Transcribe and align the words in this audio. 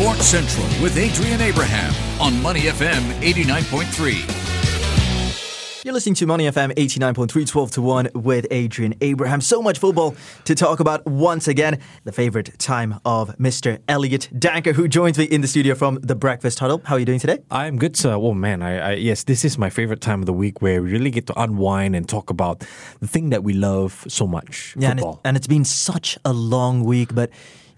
Sports 0.00 0.28
Central 0.28 0.64
with 0.82 0.96
Adrian 0.96 1.42
Abraham 1.42 1.92
on 2.22 2.40
Money 2.40 2.62
FM 2.62 3.02
89.3. 3.20 5.84
You're 5.84 5.92
listening 5.92 6.14
to 6.14 6.26
Money 6.26 6.44
FM 6.44 6.74
89.3, 6.74 7.46
12 7.46 7.70
to 7.72 7.82
1 7.82 8.08
with 8.14 8.46
Adrian 8.50 8.94
Abraham. 9.02 9.42
So 9.42 9.60
much 9.60 9.78
football 9.78 10.16
to 10.46 10.54
talk 10.54 10.80
about 10.80 11.06
once 11.06 11.48
again. 11.48 11.80
The 12.04 12.12
favorite 12.12 12.58
time 12.58 12.98
of 13.04 13.36
Mr. 13.36 13.78
Elliot 13.88 14.30
Danker, 14.34 14.72
who 14.72 14.88
joins 14.88 15.18
me 15.18 15.24
in 15.24 15.42
the 15.42 15.46
studio 15.46 15.74
from 15.74 15.96
the 15.96 16.14
Breakfast 16.14 16.60
Huddle. 16.60 16.80
How 16.86 16.94
are 16.94 16.98
you 16.98 17.04
doing 17.04 17.20
today? 17.20 17.40
I'm 17.50 17.76
good, 17.76 17.94
sir. 17.94 18.14
Oh, 18.14 18.32
man. 18.32 18.62
I, 18.62 18.78
I, 18.78 18.92
yes, 18.92 19.24
this 19.24 19.44
is 19.44 19.58
my 19.58 19.68
favorite 19.68 20.00
time 20.00 20.20
of 20.20 20.26
the 20.26 20.32
week 20.32 20.62
where 20.62 20.82
we 20.82 20.92
really 20.92 21.10
get 21.10 21.26
to 21.26 21.38
unwind 21.38 21.94
and 21.94 22.08
talk 22.08 22.30
about 22.30 22.60
the 23.00 23.06
thing 23.06 23.28
that 23.30 23.44
we 23.44 23.52
love 23.52 24.06
so 24.08 24.26
much 24.26 24.74
Yeah, 24.78 24.92
and, 24.92 25.00
it, 25.00 25.06
and 25.26 25.36
it's 25.36 25.46
been 25.46 25.66
such 25.66 26.16
a 26.24 26.32
long 26.32 26.84
week, 26.84 27.14
but 27.14 27.28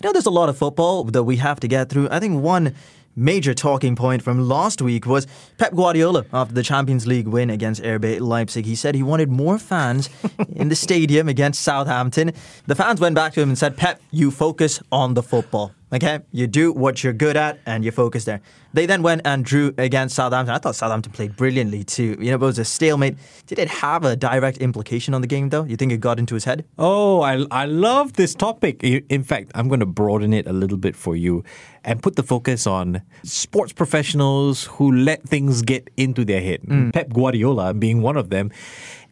you 0.02 0.08
know, 0.08 0.12
there's 0.12 0.26
a 0.26 0.30
lot 0.30 0.48
of 0.48 0.58
football 0.58 1.04
that 1.04 1.22
we 1.22 1.36
have 1.36 1.60
to 1.60 1.68
get 1.68 1.88
through. 1.88 2.08
I 2.10 2.18
think 2.18 2.42
one 2.42 2.74
major 3.14 3.54
talking 3.54 3.94
point 3.94 4.20
from 4.20 4.48
last 4.48 4.82
week 4.82 5.06
was 5.06 5.28
Pep 5.58 5.76
Guardiola 5.76 6.24
after 6.32 6.52
the 6.52 6.64
Champions 6.64 7.06
League 7.06 7.28
win 7.28 7.50
against 7.50 7.80
RB 7.82 8.18
Leipzig. 8.18 8.64
He 8.64 8.74
said 8.74 8.96
he 8.96 9.04
wanted 9.04 9.30
more 9.30 9.60
fans 9.60 10.10
in 10.56 10.70
the 10.70 10.74
stadium 10.74 11.28
against 11.28 11.62
Southampton. 11.62 12.32
The 12.66 12.74
fans 12.74 13.00
went 13.00 13.14
back 13.14 13.34
to 13.34 13.42
him 13.42 13.50
and 13.50 13.56
said, 13.56 13.76
Pep, 13.76 14.02
you 14.10 14.32
focus 14.32 14.82
on 14.90 15.14
the 15.14 15.22
football. 15.22 15.72
Okay, 15.92 16.20
you 16.30 16.46
do 16.46 16.72
what 16.72 17.04
you're 17.04 17.12
good 17.12 17.36
at 17.36 17.58
and 17.66 17.84
you 17.84 17.90
focus 17.90 18.24
there. 18.24 18.40
They 18.72 18.86
then 18.86 19.02
went 19.02 19.22
and 19.26 19.44
drew 19.44 19.74
against 19.76 20.14
Southampton. 20.14 20.54
I 20.54 20.58
thought 20.58 20.74
Southampton 20.74 21.12
played 21.12 21.36
brilliantly 21.36 21.84
too. 21.84 22.16
You 22.18 22.30
know, 22.30 22.36
it 22.36 22.40
was 22.40 22.58
a 22.58 22.64
stalemate. 22.64 23.18
Did 23.46 23.58
it 23.58 23.68
have 23.68 24.02
a 24.04 24.16
direct 24.16 24.56
implication 24.58 25.12
on 25.12 25.20
the 25.20 25.26
game 25.26 25.50
though? 25.50 25.64
You 25.64 25.76
think 25.76 25.92
it 25.92 25.98
got 25.98 26.18
into 26.18 26.34
his 26.34 26.44
head? 26.44 26.64
Oh, 26.78 27.20
I, 27.20 27.44
I 27.50 27.66
love 27.66 28.14
this 28.14 28.34
topic. 28.34 28.82
In 28.82 29.22
fact, 29.22 29.52
I'm 29.54 29.68
going 29.68 29.80
to 29.80 29.86
broaden 29.86 30.32
it 30.32 30.46
a 30.46 30.52
little 30.54 30.78
bit 30.78 30.96
for 30.96 31.14
you 31.14 31.44
and 31.84 32.02
put 32.02 32.16
the 32.16 32.22
focus 32.22 32.66
on 32.66 33.02
sports 33.22 33.74
professionals 33.74 34.64
who 34.64 34.92
let 34.92 35.22
things 35.24 35.60
get 35.60 35.90
into 35.98 36.24
their 36.24 36.40
head. 36.40 36.62
Mm. 36.62 36.94
Pep 36.94 37.12
Guardiola 37.12 37.74
being 37.74 38.00
one 38.00 38.16
of 38.16 38.30
them. 38.30 38.50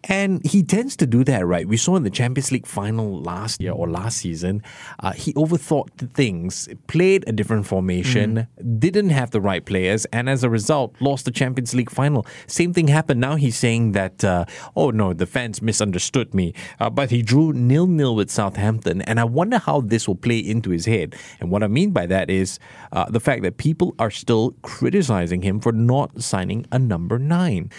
And 0.05 0.45
he 0.47 0.62
tends 0.62 0.97
to 0.97 1.06
do 1.06 1.25
that, 1.25 1.47
right? 1.47 1.69
We 1.69 1.77
saw 1.77 1.97
in 1.97 2.05
the 2.05 2.11
Champions 2.11 2.51
League 2.51 2.67
final 2.67 3.20
last 3.20 3.61
year 3.61 3.73
or 3.73 3.89
last 3.89 4.19
season, 4.19 4.62
uh, 5.01 5.12
he 5.12 5.33
overthought 5.34 5.89
the 5.97 6.06
things, 6.06 6.69
played 6.87 7.25
a 7.27 7.33
different 7.33 7.67
formation, 7.67 8.47
didn't 8.78 9.11
have 9.11 9.31
the 9.31 9.41
right 9.41 9.65
players, 9.65 10.06
and 10.06 10.28
as 10.28 10.43
a 10.43 10.48
result, 10.48 10.95
lost 11.01 11.27
the 11.27 11.31
Champions 11.31 11.75
League 11.75 11.91
final. 11.91 12.27
Same 12.47 12.73
thing 12.73 12.89
happened. 12.89 13.21
Now 13.21 13.37
he's 13.37 13.56
saying 13.56 13.93
that, 13.93 14.25
uh, 14.25 14.47
oh 14.75 14.91
no, 14.91 15.12
the 15.12 15.27
fans 15.27 15.61
misunderstood 15.61 16.33
me. 16.34 16.55
Uh, 16.78 16.89
but 16.89 17.11
he 17.11 17.21
drew 17.21 17.53
nil 17.53 17.87
nil 17.87 18.15
with 18.15 18.31
Southampton, 18.31 19.03
and 19.03 19.21
I 19.21 19.25
wonder 19.25 19.59
how 19.59 19.83
this 19.83 20.09
will 20.09 20.17
play 20.17 20.39
into 20.39 20.71
his 20.71 20.87
head. 20.87 21.15
And 21.41 21.51
what 21.51 21.62
I 21.62 21.69
mean 21.69 21.91
by 21.91 22.06
that 22.06 22.31
is 22.31 22.59
uh, 22.93 23.11
the 23.11 23.21
fact 23.21 23.43
that 23.43 23.59
people 23.59 23.95
are 23.98 24.11
still 24.11 24.55
criticizing 24.62 25.43
him 25.43 25.61
for 25.61 25.73
not 25.73 26.23
signing 26.23 26.67
a 26.73 26.78
number 26.78 27.19
nine 27.19 27.71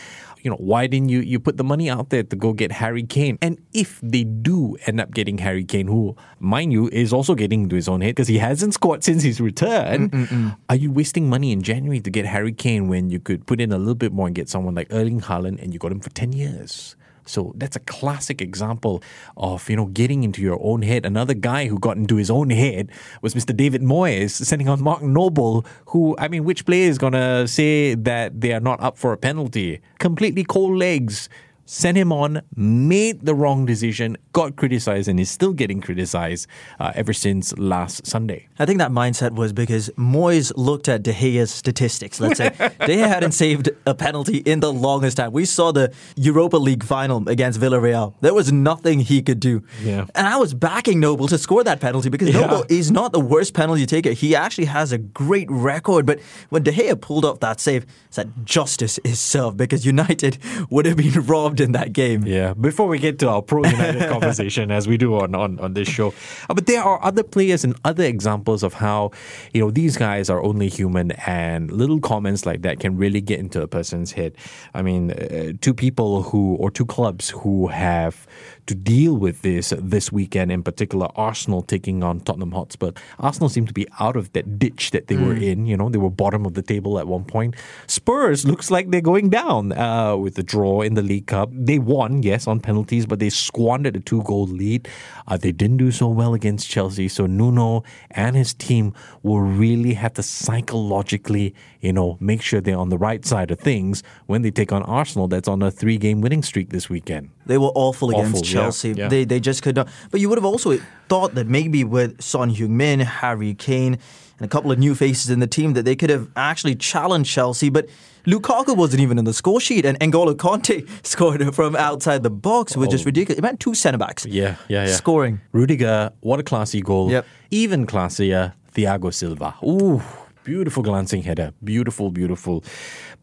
you 0.43 0.49
know, 0.49 0.57
why 0.57 0.87
didn't 0.87 1.09
you 1.09 1.19
you 1.19 1.39
put 1.39 1.57
the 1.57 1.63
money 1.63 1.89
out 1.89 2.09
there 2.09 2.23
to 2.23 2.35
go 2.35 2.53
get 2.53 2.71
Harry 2.71 3.03
Kane? 3.03 3.37
And 3.41 3.59
if 3.73 3.99
they 4.01 4.23
do 4.23 4.77
end 4.85 4.99
up 4.99 5.13
getting 5.13 5.37
Harry 5.37 5.63
Kane, 5.63 5.87
who, 5.87 6.15
mind 6.39 6.73
you, 6.73 6.89
is 6.89 7.13
also 7.13 7.35
getting 7.35 7.63
into 7.63 7.75
his 7.75 7.87
own 7.87 8.01
head 8.01 8.15
because 8.15 8.27
he 8.27 8.37
hasn't 8.37 8.73
scored 8.73 9.03
since 9.03 9.23
his 9.23 9.39
return, 9.39 10.09
mm, 10.09 10.25
mm, 10.25 10.27
mm. 10.27 10.57
are 10.69 10.75
you 10.75 10.91
wasting 10.91 11.29
money 11.29 11.51
in 11.51 11.61
January 11.61 11.99
to 11.99 12.09
get 12.09 12.25
Harry 12.25 12.53
Kane 12.53 12.87
when 12.87 13.09
you 13.09 13.19
could 13.19 13.45
put 13.45 13.61
in 13.61 13.71
a 13.71 13.77
little 13.77 13.95
bit 13.95 14.11
more 14.11 14.27
and 14.27 14.35
get 14.35 14.49
someone 14.49 14.75
like 14.75 14.87
Erling 14.91 15.21
Haaland 15.21 15.61
and 15.61 15.73
you 15.73 15.79
got 15.79 15.91
him 15.91 15.99
for 15.99 16.09
10 16.09 16.33
years? 16.33 16.95
So 17.25 17.53
that's 17.55 17.75
a 17.75 17.79
classic 17.79 18.41
example 18.41 19.03
of 19.37 19.69
you 19.69 19.75
know 19.75 19.85
getting 19.85 20.23
into 20.23 20.41
your 20.41 20.59
own 20.61 20.81
head. 20.81 21.05
Another 21.05 21.33
guy 21.33 21.67
who 21.67 21.79
got 21.79 21.97
into 21.97 22.15
his 22.15 22.29
own 22.29 22.49
head 22.49 22.91
was 23.21 23.33
Mr. 23.33 23.55
David 23.55 23.81
Moyes, 23.81 24.31
sending 24.31 24.67
on 24.67 24.81
Mark 24.83 25.01
Noble. 25.01 25.65
Who 25.87 26.15
I 26.17 26.27
mean, 26.27 26.43
which 26.43 26.65
player 26.65 26.89
is 26.89 26.97
gonna 26.97 27.47
say 27.47 27.95
that 27.95 28.41
they 28.41 28.53
are 28.53 28.59
not 28.59 28.81
up 28.81 28.97
for 28.97 29.13
a 29.13 29.17
penalty? 29.17 29.81
Completely 29.99 30.43
cold 30.43 30.77
legs. 30.77 31.29
Sent 31.65 31.97
him 31.97 32.11
on, 32.11 32.41
made 32.55 33.25
the 33.25 33.33
wrong 33.33 33.65
decision, 33.65 34.17
got 34.33 34.55
criticized, 34.57 35.07
and 35.07 35.19
is 35.19 35.29
still 35.31 35.53
getting 35.53 35.79
criticized 35.79 36.47
uh, 36.79 36.91
ever 36.95 37.13
since 37.13 37.57
last 37.57 38.05
Sunday. 38.05 38.47
I 38.59 38.65
think 38.65 38.79
that 38.79 38.91
mindset 38.91 39.31
was 39.31 39.53
because 39.53 39.89
Moyes 39.91 40.51
looked 40.57 40.89
at 40.89 41.01
De 41.03 41.13
Gea's 41.13 41.49
statistics. 41.51 42.19
Let's 42.19 42.37
say 42.37 42.49
De 42.57 42.95
Gea 42.97 43.07
hadn't 43.07 43.31
saved 43.31 43.69
a 43.85 43.93
penalty 43.95 44.37
in 44.37 44.59
the 44.59 44.71
longest 44.73 45.17
time. 45.17 45.31
We 45.31 45.45
saw 45.45 45.71
the 45.71 45.93
Europa 46.15 46.57
League 46.57 46.83
final 46.83 47.27
against 47.29 47.59
Villarreal. 47.59 48.15
There 48.21 48.33
was 48.33 48.51
nothing 48.51 48.99
he 48.99 49.21
could 49.21 49.39
do. 49.39 49.63
Yeah. 49.81 50.05
And 50.15 50.27
I 50.27 50.37
was 50.37 50.53
backing 50.53 50.99
Noble 50.99 51.27
to 51.27 51.37
score 51.37 51.63
that 51.63 51.79
penalty 51.79 52.09
because 52.09 52.29
Yeah. 52.29 52.41
Noble 52.41 52.65
is 52.69 52.91
not 52.91 53.11
the 53.13 53.19
worst 53.19 53.53
penalty 53.53 53.85
taker. 53.85 54.11
He 54.11 54.35
actually 54.35 54.65
has 54.65 54.91
a 54.91 54.97
great 54.97 55.49
record. 55.49 56.05
But 56.05 56.19
when 56.49 56.63
De 56.63 56.71
Gea 56.71 56.99
pulled 56.99 57.23
off 57.23 57.39
that 57.39 57.59
save, 57.59 57.85
that 58.15 58.43
justice 58.45 58.97
is 59.03 59.19
served 59.19 59.57
because 59.57 59.85
United 59.85 60.37
would 60.69 60.85
have 60.85 60.97
been 60.97 61.13
robbed 61.25 61.50
in 61.59 61.73
that 61.73 61.93
game. 61.93 62.25
Yeah, 62.25 62.53
before 62.53 62.87
we 62.87 62.99
get 62.99 63.19
to 63.19 63.29
our 63.29 63.41
pro 63.41 63.63
United 63.63 64.09
conversation, 64.09 64.71
as 64.71 64.87
we 64.87 64.97
do 64.97 65.15
on, 65.15 65.35
on, 65.35 65.59
on 65.59 65.73
this 65.73 65.87
show, 65.87 66.13
uh, 66.49 66.53
but 66.53 66.65
there 66.67 66.81
are 66.81 67.03
other 67.03 67.23
players 67.23 67.63
and 67.63 67.75
other 67.83 68.03
examples 68.03 68.63
of 68.63 68.75
how, 68.75 69.11
you 69.53 69.61
know, 69.61 69.71
these 69.71 69.97
guys 69.97 70.29
are 70.29 70.41
only 70.43 70.69
human 70.69 71.11
and 71.25 71.71
little 71.71 71.99
comments 71.99 72.45
like 72.45 72.61
that 72.61 72.79
can 72.79 72.97
really 72.97 73.21
get 73.21 73.39
into 73.39 73.61
a 73.61 73.67
person's 73.67 74.13
head. 74.13 74.33
I 74.73 74.81
mean, 74.81 75.11
uh, 75.11 75.53
two 75.61 75.73
people 75.73 76.23
who, 76.23 76.55
or 76.55 76.71
two 76.71 76.85
clubs 76.85 77.29
who 77.29 77.67
have 77.67 78.27
to 78.71 78.75
deal 78.75 79.17
with 79.17 79.41
this 79.41 79.73
this 79.77 80.13
weekend 80.13 80.49
in 80.49 80.63
particular, 80.63 81.09
Arsenal 81.17 81.61
taking 81.61 82.03
on 82.03 82.21
Tottenham 82.21 82.53
Hotspur. 82.53 82.91
Arsenal 83.19 83.49
seem 83.49 83.67
to 83.67 83.73
be 83.73 83.85
out 83.99 84.15
of 84.15 84.31
that 84.31 84.57
ditch 84.57 84.91
that 84.91 85.07
they 85.07 85.17
were 85.17 85.35
in. 85.35 85.65
You 85.65 85.75
know, 85.75 85.89
they 85.89 85.97
were 85.97 86.09
bottom 86.09 86.45
of 86.45 86.53
the 86.53 86.61
table 86.61 86.97
at 86.97 87.05
one 87.05 87.25
point. 87.25 87.55
Spurs 87.87 88.45
looks 88.45 88.71
like 88.71 88.89
they're 88.89 89.01
going 89.01 89.29
down 89.29 89.73
uh, 89.73 90.15
with 90.15 90.35
the 90.35 90.43
draw 90.43 90.81
in 90.81 90.93
the 90.93 91.01
League 91.01 91.27
Cup. 91.27 91.49
They 91.51 91.79
won, 91.79 92.23
yes, 92.23 92.47
on 92.47 92.61
penalties, 92.61 93.05
but 93.05 93.19
they 93.19 93.29
squandered 93.29 93.97
a 93.97 93.99
two 93.99 94.23
goal 94.23 94.47
lead. 94.47 94.87
Uh, 95.27 95.35
they 95.35 95.51
didn't 95.51 95.77
do 95.77 95.91
so 95.91 96.07
well 96.07 96.33
against 96.33 96.69
Chelsea. 96.69 97.09
So 97.09 97.25
Nuno 97.25 97.83
and 98.11 98.37
his 98.37 98.53
team 98.53 98.93
will 99.21 99.41
really 99.41 99.95
have 99.95 100.13
to 100.13 100.23
psychologically, 100.23 101.53
you 101.81 101.91
know, 101.91 102.17
make 102.21 102.41
sure 102.41 102.61
they're 102.61 102.77
on 102.77 102.89
the 102.89 102.97
right 102.97 103.25
side 103.25 103.51
of 103.51 103.59
things 103.59 104.01
when 104.27 104.43
they 104.43 104.51
take 104.51 104.71
on 104.71 104.83
Arsenal 104.83 105.27
that's 105.27 105.49
on 105.49 105.61
a 105.61 105.71
three 105.71 105.97
game 105.97 106.21
winning 106.21 106.41
streak 106.41 106.69
this 106.69 106.89
weekend. 106.89 107.31
They 107.51 107.57
were 107.65 107.73
awful 107.75 108.09
against 108.09 108.35
Awful, 108.43 108.47
yeah, 108.47 108.53
Chelsea. 108.53 108.91
yeah. 108.97 109.09
They 109.13 109.25
they 109.25 109.39
just 109.39 109.61
could 109.63 109.75
not. 109.75 109.87
But 110.11 110.19
you 110.21 110.27
would 110.29 110.37
have 110.41 110.45
also 110.53 110.69
thought 111.09 111.35
that 111.35 111.47
maybe 111.47 111.83
with 111.83 112.11
Son 112.21 112.49
Heung-min, 112.55 112.99
Harry 113.21 113.53
Kane, 113.65 113.93
and 114.37 114.45
a 114.45 114.51
couple 114.55 114.71
of 114.71 114.79
new 114.79 114.95
faces 114.95 115.29
in 115.29 115.39
the 115.39 115.47
team 115.57 115.73
that 115.73 115.83
they 115.85 115.95
could 115.95 116.09
have 116.09 116.25
actually 116.35 116.75
challenged 116.75 117.29
Chelsea. 117.37 117.69
But 117.69 117.85
Lukaku 118.25 118.75
wasn't 118.77 119.01
even 119.01 119.17
in 119.19 119.25
the 119.25 119.33
score 119.33 119.59
sheet, 119.67 119.83
and 119.85 119.99
N'Golo 119.99 120.33
Kanté 120.35 120.87
scored 121.13 121.41
from 121.55 121.75
outside 121.75 122.21
the 122.23 122.29
box, 122.49 122.75
which 122.77 122.93
is 122.93 123.01
Oh. 123.01 123.05
ridiculous. 123.11 123.37
It 123.39 123.41
meant 123.47 123.59
two 123.59 123.73
centre 123.75 123.97
backs. 124.05 124.25
Yeah, 124.25 124.55
yeah, 124.69 124.85
yeah. 124.87 124.95
Scoring. 124.95 125.41
Rudiger, 125.51 126.11
what 126.21 126.39
a 126.39 126.43
classy 126.43 126.81
goal. 126.81 127.11
Yep. 127.11 127.25
Even 127.51 127.85
classier, 127.85 128.53
Thiago 128.75 129.11
Silva. 129.13 129.53
Ooh, 129.63 130.01
beautiful 130.43 130.83
glancing 130.83 131.23
header. 131.23 131.51
Beautiful, 131.63 132.11
beautiful. 132.11 132.63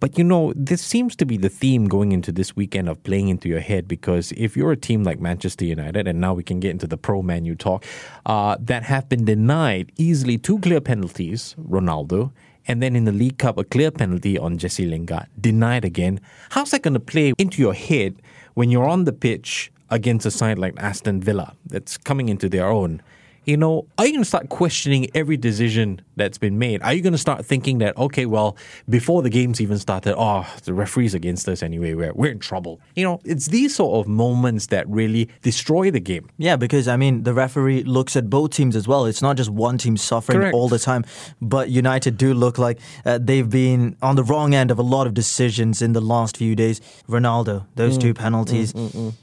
But 0.01 0.17
you 0.17 0.25
know, 0.25 0.53
this 0.55 0.81
seems 0.81 1.17
to 1.17 1.27
be 1.27 1.37
the 1.37 1.49
theme 1.49 1.89
going 1.89 2.13
into 2.13 2.31
this 2.31 2.55
weekend 2.55 2.89
of 2.89 3.03
playing 3.03 3.29
into 3.29 3.49
your 3.49 3.61
head 3.61 3.89
because 3.89 4.33
if 4.37 4.57
you're 4.57 4.73
a 4.73 4.77
team 4.77 5.03
like 5.03 5.21
Manchester 5.21 5.65
United, 5.65 6.07
and 6.07 6.21
now 6.21 6.35
we 6.35 6.45
can 6.45 6.61
get 6.61 6.71
into 6.71 6.87
the 6.87 6.97
pro 6.97 7.23
Man 7.23 7.45
U 7.45 7.55
talk, 7.55 7.85
uh, 8.27 8.57
that 8.61 8.85
have 8.85 9.09
been 9.09 9.25
denied 9.25 9.91
easily 9.97 10.39
two 10.39 10.59
clear 10.61 10.81
penalties, 10.81 11.57
Ronaldo, 11.61 12.31
and 12.69 12.83
then 12.83 12.95
in 12.95 13.07
the 13.07 13.13
League 13.13 13.39
Cup, 13.39 13.59
a 13.59 13.65
clear 13.65 13.91
penalty 13.91 14.39
on 14.39 14.59
Jesse 14.59 14.87
Lingard, 14.87 15.27
denied 15.41 15.85
again. 15.85 16.21
How's 16.51 16.71
that 16.71 16.83
going 16.83 16.95
to 16.95 17.01
play 17.01 17.33
into 17.39 17.63
your 17.63 17.75
head 17.75 18.21
when 18.55 18.71
you're 18.71 18.87
on 18.87 19.05
the 19.05 19.13
pitch 19.13 19.73
against 19.91 20.27
a 20.27 20.31
side 20.31 20.59
like 20.59 20.75
Aston 20.77 21.21
Villa 21.21 21.57
that's 21.67 21.97
coming 21.97 22.29
into 22.29 22.49
their 22.49 22.69
own? 22.69 23.03
You 23.47 23.57
know, 23.57 23.87
are 23.97 24.05
you 24.05 24.13
going 24.13 24.23
to 24.23 24.29
start 24.29 24.51
questioning 24.51 25.09
every 25.15 25.39
decision 25.39 26.03
that's 26.19 26.39
been 26.39 26.59
made? 26.59 26.83
Are 26.83 26.93
you 26.93 27.01
going 27.03 27.13
to 27.15 27.19
start 27.19 27.45
thinking 27.47 27.79
that, 27.79 27.97
okay, 27.97 28.27
well, 28.27 28.57
before 28.89 29.23
the 29.23 29.31
game's 29.31 29.61
even 29.61 29.79
started, 29.79 30.15
oh, 30.19 30.47
the 30.65 30.75
referee's 30.75 31.15
against 31.15 31.49
us 31.49 31.63
anyway, 31.63 31.95
we're, 31.95 32.13
we're 32.13 32.33
in 32.33 32.39
trouble? 32.39 32.81
You 32.95 33.05
know, 33.05 33.21
it's 33.25 33.47
these 33.47 33.75
sort 33.75 33.99
of 34.05 34.09
moments 34.11 34.67
that 34.67 34.89
really 34.89 35.29
destroy 35.43 35.91
the 35.91 36.01
game. 36.01 36.29
Yeah, 36.37 36.57
because 36.57 36.89
I 36.89 36.97
mean, 36.97 37.23
the 37.23 37.33
referee 37.33 37.85
looks 37.85 38.17
at 38.17 38.29
both 38.29 38.51
teams 38.51 38.77
as 38.77 38.87
well. 38.87 39.07
It's 39.07 39.23
not 39.23 39.37
just 39.37 39.51
one 39.51 39.79
team 39.79 39.97
suffering 39.97 40.39
Correct. 40.41 40.55
all 40.55 40.69
the 40.69 40.79
time, 40.79 41.05
but 41.41 41.71
United 41.71 42.17
do 42.19 42.35
look 42.35 42.59
like 42.59 42.79
uh, 43.07 43.19
they've 43.21 43.49
been 43.49 43.97
on 44.03 44.17
the 44.17 44.25
wrong 44.25 44.55
end 44.55 44.71
of 44.71 44.79
a 44.79 44.83
lot 44.83 45.07
of 45.07 45.15
decisions 45.15 45.81
in 45.83 45.93
the 45.93 46.01
last 46.01 46.37
few 46.37 46.55
days. 46.57 46.81
Ronaldo, 47.09 47.65
those 47.75 47.97
Mm, 47.97 48.01
two 48.03 48.15
penalties. 48.15 48.75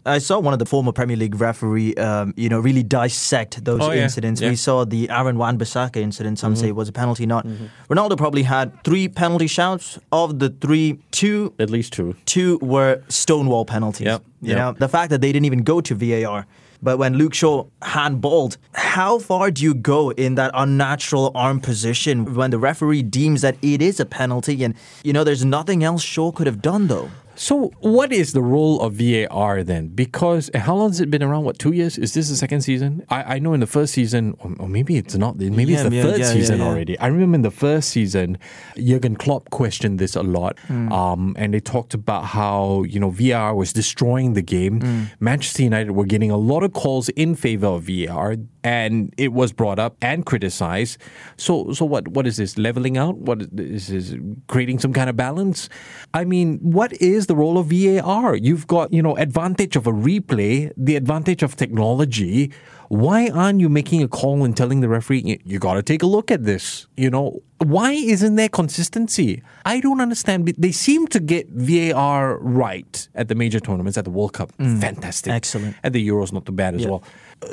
I 0.06 0.18
saw 0.20 0.40
one 0.40 0.54
of 0.54 0.60
the 0.60 0.66
former 0.66 0.92
Premier 0.92 1.16
League 1.18 1.40
referee, 1.40 1.94
um, 1.96 2.34
you 2.38 2.50
know, 2.50 2.60
really 2.60 2.84
dissect 2.84 3.64
those 3.64 3.82
Oh, 3.82 3.92
incidents. 3.92 4.42
yeah. 4.42 4.46
Mm-hmm. 4.48 4.52
We 4.54 4.56
saw 4.56 4.86
the 4.86 5.10
Aaron 5.10 5.38
Wan-Bissaka 5.38 5.98
incident. 5.98 6.40
Some 6.40 6.56
say 6.56 6.72
was 6.72 6.85
a 6.90 6.92
penalty, 6.92 7.26
not. 7.26 7.46
Mm-hmm. 7.46 7.66
Ronaldo 7.94 8.18
probably 8.18 8.44
had 8.44 8.84
three 8.84 9.08
penalty 9.08 9.48
shouts. 9.48 10.00
Of 10.12 10.40
the 10.40 10.50
three, 10.50 11.00
two 11.12 11.54
At 11.60 11.70
least 11.70 11.94
two. 11.94 12.16
two 12.26 12.58
were 12.62 13.02
stonewall 13.10 13.66
penalties. 13.66 14.06
Yep, 14.08 14.24
You 14.42 14.50
yep. 14.50 14.58
know, 14.58 14.72
the 14.74 14.90
fact 14.90 15.10
that 15.10 15.22
they 15.22 15.32
didn't 15.32 15.46
even 15.46 15.64
go 15.64 15.82
to 15.82 15.96
VAR 15.96 16.46
But 16.82 16.98
when 16.98 17.16
Luke 17.16 17.34
Shaw 17.34 17.66
handballed, 17.82 18.58
how 18.74 19.18
far 19.20 19.50
do 19.52 19.64
you 19.64 19.74
go 19.74 20.12
in 20.12 20.36
that 20.36 20.52
unnatural 20.54 21.32
arm 21.34 21.60
position 21.60 22.36
when 22.36 22.52
the 22.52 22.60
referee 22.60 23.04
deems 23.04 23.42
that 23.42 23.56
it 23.62 23.82
is 23.82 24.00
a 24.00 24.06
penalty? 24.06 24.64
And, 24.64 24.76
you 25.04 25.12
know, 25.14 25.24
there's 25.24 25.44
nothing 25.46 25.84
else 25.84 26.04
Shaw 26.04 26.32
could 26.32 26.48
have 26.48 26.62
done, 26.62 26.88
though. 26.88 27.10
So, 27.38 27.72
what 27.80 28.14
is 28.14 28.32
the 28.32 28.42
role 28.42 28.80
of 28.82 28.94
VAR 28.94 29.62
then? 29.64 29.90
Because 29.90 30.50
how 30.56 30.76
long 30.76 30.90
has 30.90 31.02
it 31.02 31.12
been 31.12 31.22
around? 31.22 31.44
What 31.44 31.60
two 31.60 31.74
years? 31.74 31.98
Is 31.98 32.14
this 32.14 32.30
the 32.30 32.36
second 32.38 32.62
season? 32.62 33.06
I, 33.10 33.36
I 33.36 33.40
know 33.40 33.54
in 33.54 33.60
the 33.60 33.68
first 33.68 33.94
season, 33.94 34.36
or, 34.40 34.56
or 34.60 34.70
maybe 34.70 34.96
it's 34.96 35.16
not. 35.16 35.38
Maybe 35.38 35.74
Yeah, 35.74 35.82
it's 35.82 35.90
the 35.90 35.96
yeah, 35.98 36.04
third 36.04 36.20
yeah, 36.20 36.32
season 36.32 36.62
already. 36.62 36.98
I 37.00 37.08
remember 37.08 37.36
in 37.36 37.42
the 37.42 37.52
first 37.52 37.90
season, 37.90 38.38
Jurgen 38.78 39.18
Klopp 39.18 39.50
questioned 39.50 40.00
this 40.00 40.16
a 40.16 40.24
lot, 40.24 40.58
Hmm. 40.68 40.92
um, 40.94 41.36
and 41.38 41.54
they 41.54 41.60
talked 41.60 41.94
about 41.94 42.24
how 42.26 42.84
you 42.84 43.00
know 43.02 43.10
VAR 43.10 43.54
was 43.54 43.74
destroying 43.74 44.34
the 44.34 44.42
game. 44.42 44.80
Hmm. 44.82 45.04
Manchester 45.20 45.64
United 45.64 45.92
were 45.92 46.06
getting 46.06 46.32
a 46.32 46.38
lot 46.38 46.64
of 46.64 46.72
calls 46.72 47.10
in 47.10 47.36
favor 47.36 47.68
of 47.68 47.84
VAR, 47.84 48.38
and 48.64 49.14
it 49.18 49.34
was 49.34 49.52
brought 49.52 49.78
up 49.78 49.98
and 50.02 50.26
criticized. 50.26 50.98
So, 51.38 51.74
so 51.74 51.84
what? 51.86 52.08
What 52.08 52.26
is 52.28 52.38
this 52.38 52.58
leveling 52.58 52.98
out? 52.98 53.18
What 53.18 53.42
is 53.58 53.88
this 53.88 54.16
creating 54.48 54.80
some 54.80 54.94
kind 54.94 55.10
of 55.10 55.18
balance? 55.18 55.68
I 56.14 56.24
mean, 56.24 56.60
what 56.62 56.94
is 57.02 57.25
the 57.28 57.36
role 57.36 57.58
of 57.58 57.68
VAR? 57.68 58.36
You've 58.36 58.68
got 58.68 58.92
you 58.94 59.02
know 59.02 59.16
advantage 59.18 59.76
of 59.76 59.88
a 59.88 59.92
replay, 59.92 60.72
the 60.78 60.96
advantage 60.96 61.44
of 61.44 61.56
technology. 61.56 62.52
Why 62.90 63.30
aren't 63.30 63.62
you 63.62 63.68
making 63.70 64.04
a 64.04 64.08
call 64.08 64.44
and 64.46 64.56
telling 64.56 64.82
the 64.82 64.88
referee 64.88 65.22
you, 65.26 65.40
you 65.44 65.58
got 65.58 65.74
to 65.74 65.82
take 65.82 66.04
a 66.04 66.06
look 66.06 66.30
at 66.30 66.44
this? 66.46 66.86
You 66.96 67.10
know, 67.10 67.42
why 67.58 67.94
isn't 67.94 68.36
there 68.36 68.48
consistency? 68.48 69.42
I 69.66 69.80
don't 69.80 70.02
understand. 70.02 70.48
They 70.56 70.72
seem 70.72 71.08
to 71.08 71.20
get 71.20 71.50
VAR 71.50 72.38
right 72.40 73.08
at 73.16 73.28
the 73.28 73.34
major 73.34 73.60
tournaments, 73.60 73.98
at 73.98 74.04
the 74.06 74.12
World 74.12 74.34
Cup. 74.34 74.56
Mm. 74.60 74.80
Fantastic. 74.80 75.34
Excellent. 75.34 75.76
At 75.84 75.94
the 75.94 76.08
Euros, 76.08 76.32
not 76.32 76.46
too 76.46 76.52
bad 76.52 76.76
as 76.76 76.82
Yeah. 76.84 76.90
well. 76.90 77.04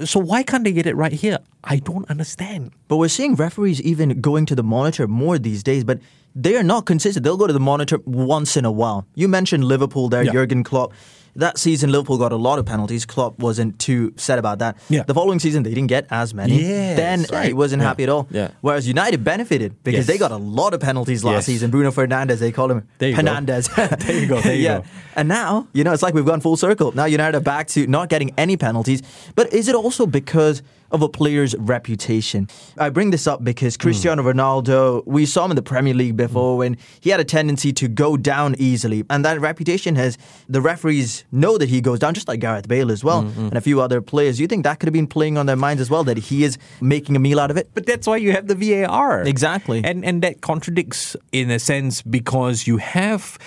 So 0.04 0.20
why 0.20 0.42
can't 0.42 0.64
they 0.64 0.72
get 0.72 0.86
it 0.86 0.96
right 0.96 1.12
here? 1.12 1.38
I 1.64 1.76
don't 1.78 2.08
understand. 2.10 2.72
But 2.88 2.98
we're 2.98 3.08
seeing 3.08 3.34
referees 3.34 3.80
even 3.80 4.20
going 4.20 4.44
to 4.46 4.54
the 4.54 4.62
monitor 4.62 5.08
more 5.08 5.38
these 5.38 5.62
days, 5.62 5.82
but 5.82 5.98
they 6.34 6.56
are 6.56 6.62
not 6.62 6.87
consistent. 6.87 7.25
They'll 7.25 7.37
go 7.37 7.46
to 7.46 7.52
the 7.52 7.61
monitor 7.61 7.99
once 8.05 8.56
in 8.56 8.64
a 8.64 8.73
while. 8.73 9.06
You 9.14 9.29
mentioned 9.29 9.64
Liverpool 9.64 10.08
there, 10.08 10.23
Yeah. 10.23 10.32
Jurgen 10.32 10.64
Klopp. 10.64 10.93
That 11.34 11.56
season, 11.56 11.90
Liverpool 11.90 12.19
got 12.19 12.31
a 12.32 12.37
lot 12.37 12.58
of 12.58 12.67
penalties. 12.67 13.06
Klopp 13.06 13.38
wasn't 13.38 13.79
too 13.79 14.12
set 14.17 14.38
about 14.38 14.58
that. 14.58 14.76
Yeah. 14.90 15.05
The 15.05 15.14
following 15.14 15.38
season, 15.38 15.62
they 15.62 15.70
didn't 15.73 15.87
get 15.88 16.06
as 16.11 16.34
many. 16.34 16.61
Yes, 16.61 16.94
then 16.99 17.20
uh, 17.20 17.26
right. 17.32 17.46
he 17.46 17.52
wasn't 17.55 17.81
Yeah. 17.81 17.88
happy 17.88 18.02
at 18.02 18.11
all. 18.11 18.29
Yeah. 18.31 18.49
Whereas 18.61 18.87
United 18.87 19.25
benefited 19.25 19.82
because 19.82 20.00
Yes. 20.00 20.06
they 20.08 20.19
got 20.19 20.31
a 20.31 20.37
lot 20.37 20.75
of 20.75 20.81
penalties 20.81 21.25
last 21.25 21.34
Yes. 21.34 21.46
season. 21.46 21.70
Bruno 21.70 21.90
Fernandes, 21.90 22.38
they 22.38 22.52
call 22.52 22.70
him 22.70 22.82
There 22.99 23.08
you 23.08 23.17
go. 23.17 23.23
Penandes. 23.23 23.70
There 24.06 24.20
you 24.20 24.26
go, 24.26 24.43
there 24.43 24.55
you 24.55 24.62
yeah. 24.62 24.79
go. 24.81 24.84
And 25.17 25.26
now, 25.26 25.69
you 25.73 25.84
know, 25.84 25.94
it's 25.94 26.02
like 26.02 26.12
we've 26.12 26.26
gone 26.26 26.43
full 26.43 26.58
circle. 26.58 26.93
Now 26.93 27.06
United 27.06 27.38
are 27.38 27.40
back 27.40 27.67
to 27.69 27.87
not 27.87 28.11
getting 28.11 28.34
any 28.37 28.58
penalties. 28.58 29.00
But 29.34 29.55
is 29.55 29.69
it 29.69 29.75
also 29.75 30.05
because 30.05 30.62
of 30.92 31.02
a 31.02 31.08
player's 31.08 31.54
reputation? 31.58 32.48
I 32.78 32.90
bring 32.90 33.10
this 33.10 33.26
up 33.26 33.42
because 33.42 33.76
Cristiano 33.76 34.22
hmm. 34.22 34.28
Ronaldo, 34.28 35.02
we 35.06 35.26
saw 35.26 35.44
him 35.44 35.52
in 35.52 35.56
the 35.56 35.62
Premier 35.62 35.94
League 35.94 36.12
hmm. 36.12 36.16
before 36.16 36.58
when 36.58 36.76
he 37.00 37.10
had 37.10 37.20
a 37.20 37.24
tendency 37.24 37.72
to 37.74 37.88
go 37.88 38.16
down 38.16 38.54
easily. 38.58 39.04
And 39.10 39.24
that 39.24 39.40
reputation 39.40 39.96
has, 39.96 40.18
the 40.48 40.60
referees 40.60 41.24
know 41.32 41.58
that 41.58 41.68
he 41.68 41.80
goes 41.80 41.98
down, 41.98 42.14
just 42.14 42.28
like 42.28 42.40
Gareth 42.40 42.68
Bale 42.68 42.90
as 42.90 43.02
well, 43.02 43.22
hmm, 43.22 43.46
and 43.46 43.56
a 43.56 43.60
few 43.60 43.80
other 43.80 44.00
players. 44.00 44.36
Do 44.36 44.42
you 44.42 44.48
think 44.48 44.64
that 44.64 44.78
could 44.78 44.86
have 44.86 44.94
been 44.94 45.06
playing 45.06 45.38
on 45.38 45.46
their 45.46 45.56
minds 45.56 45.80
as 45.80 45.90
well, 45.90 46.04
that 46.04 46.18
he 46.18 46.44
is 46.44 46.58
making 46.80 47.16
a 47.16 47.18
meal 47.18 47.40
out 47.40 47.50
of 47.50 47.56
it? 47.56 47.70
But 47.74 47.86
that's 47.86 48.06
why 48.06 48.18
you 48.18 48.32
have 48.32 48.46
the 48.46 48.54
VAR. 48.54 49.22
Exactly. 49.22 49.82
And 49.84 50.04
and 50.04 50.22
that 50.22 50.40
contradicts 50.40 51.16
in 51.32 51.50
a 51.50 51.58
sense 51.58 52.02
because 52.02 52.66
you 52.66 52.76
have 52.78 53.38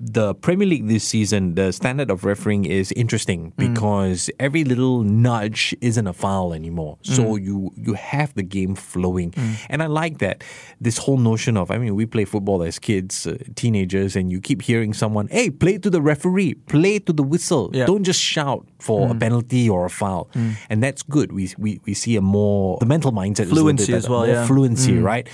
the 0.00 0.32
Premier 0.36 0.66
League 0.66 0.86
this 0.86 1.02
season, 1.02 1.56
the 1.56 1.72
standard 1.72 2.08
of 2.08 2.24
refereeing 2.24 2.64
is 2.64 2.92
interesting 2.92 3.50
mm. 3.50 3.56
because 3.56 4.30
every 4.38 4.62
little 4.62 5.02
nudge 5.02 5.74
isn't 5.80 6.06
a 6.06 6.12
foul 6.12 6.54
anymore. 6.54 6.98
Mm. 7.02 7.16
So 7.16 7.36
you 7.36 7.72
you 7.74 7.94
have 7.94 8.32
the 8.34 8.44
game 8.44 8.76
flowing, 8.76 9.32
mm. 9.32 9.56
and 9.68 9.82
I 9.82 9.86
like 9.86 10.18
that. 10.18 10.44
This 10.80 10.98
whole 10.98 11.18
notion 11.18 11.56
of 11.56 11.72
I 11.72 11.78
mean, 11.78 11.96
we 11.96 12.06
play 12.06 12.24
football 12.24 12.62
as 12.62 12.78
kids, 12.78 13.26
uh, 13.26 13.38
teenagers, 13.56 14.14
and 14.14 14.30
you 14.30 14.40
keep 14.40 14.62
hearing 14.62 14.94
someone, 14.94 15.26
"Hey, 15.28 15.50
play 15.50 15.78
to 15.78 15.90
the 15.90 16.00
referee, 16.00 16.54
play 16.54 17.00
to 17.00 17.12
the 17.12 17.24
whistle. 17.24 17.70
Yeah. 17.72 17.86
Don't 17.86 18.04
just 18.04 18.20
shout 18.20 18.68
for 18.78 19.10
a 19.10 19.14
penalty 19.14 19.68
or 19.68 19.84
a 19.84 19.90
foul." 19.90 20.30
And 20.70 20.80
that's 20.80 21.02
good. 21.02 21.32
We 21.32 21.50
we 21.58 21.80
we 21.84 21.94
see 21.94 22.14
a 22.14 22.22
more 22.22 22.78
the 22.78 22.86
mental 22.86 23.10
mindset 23.10 23.46
is 23.46 23.52
a 23.52 23.54
bit 23.54 23.60
Fluency 23.60 23.94
as 23.94 24.08
well, 24.08 24.20
more 24.20 24.28
yeah. 24.28 24.46
fluency, 24.46 24.96
right? 24.98 25.28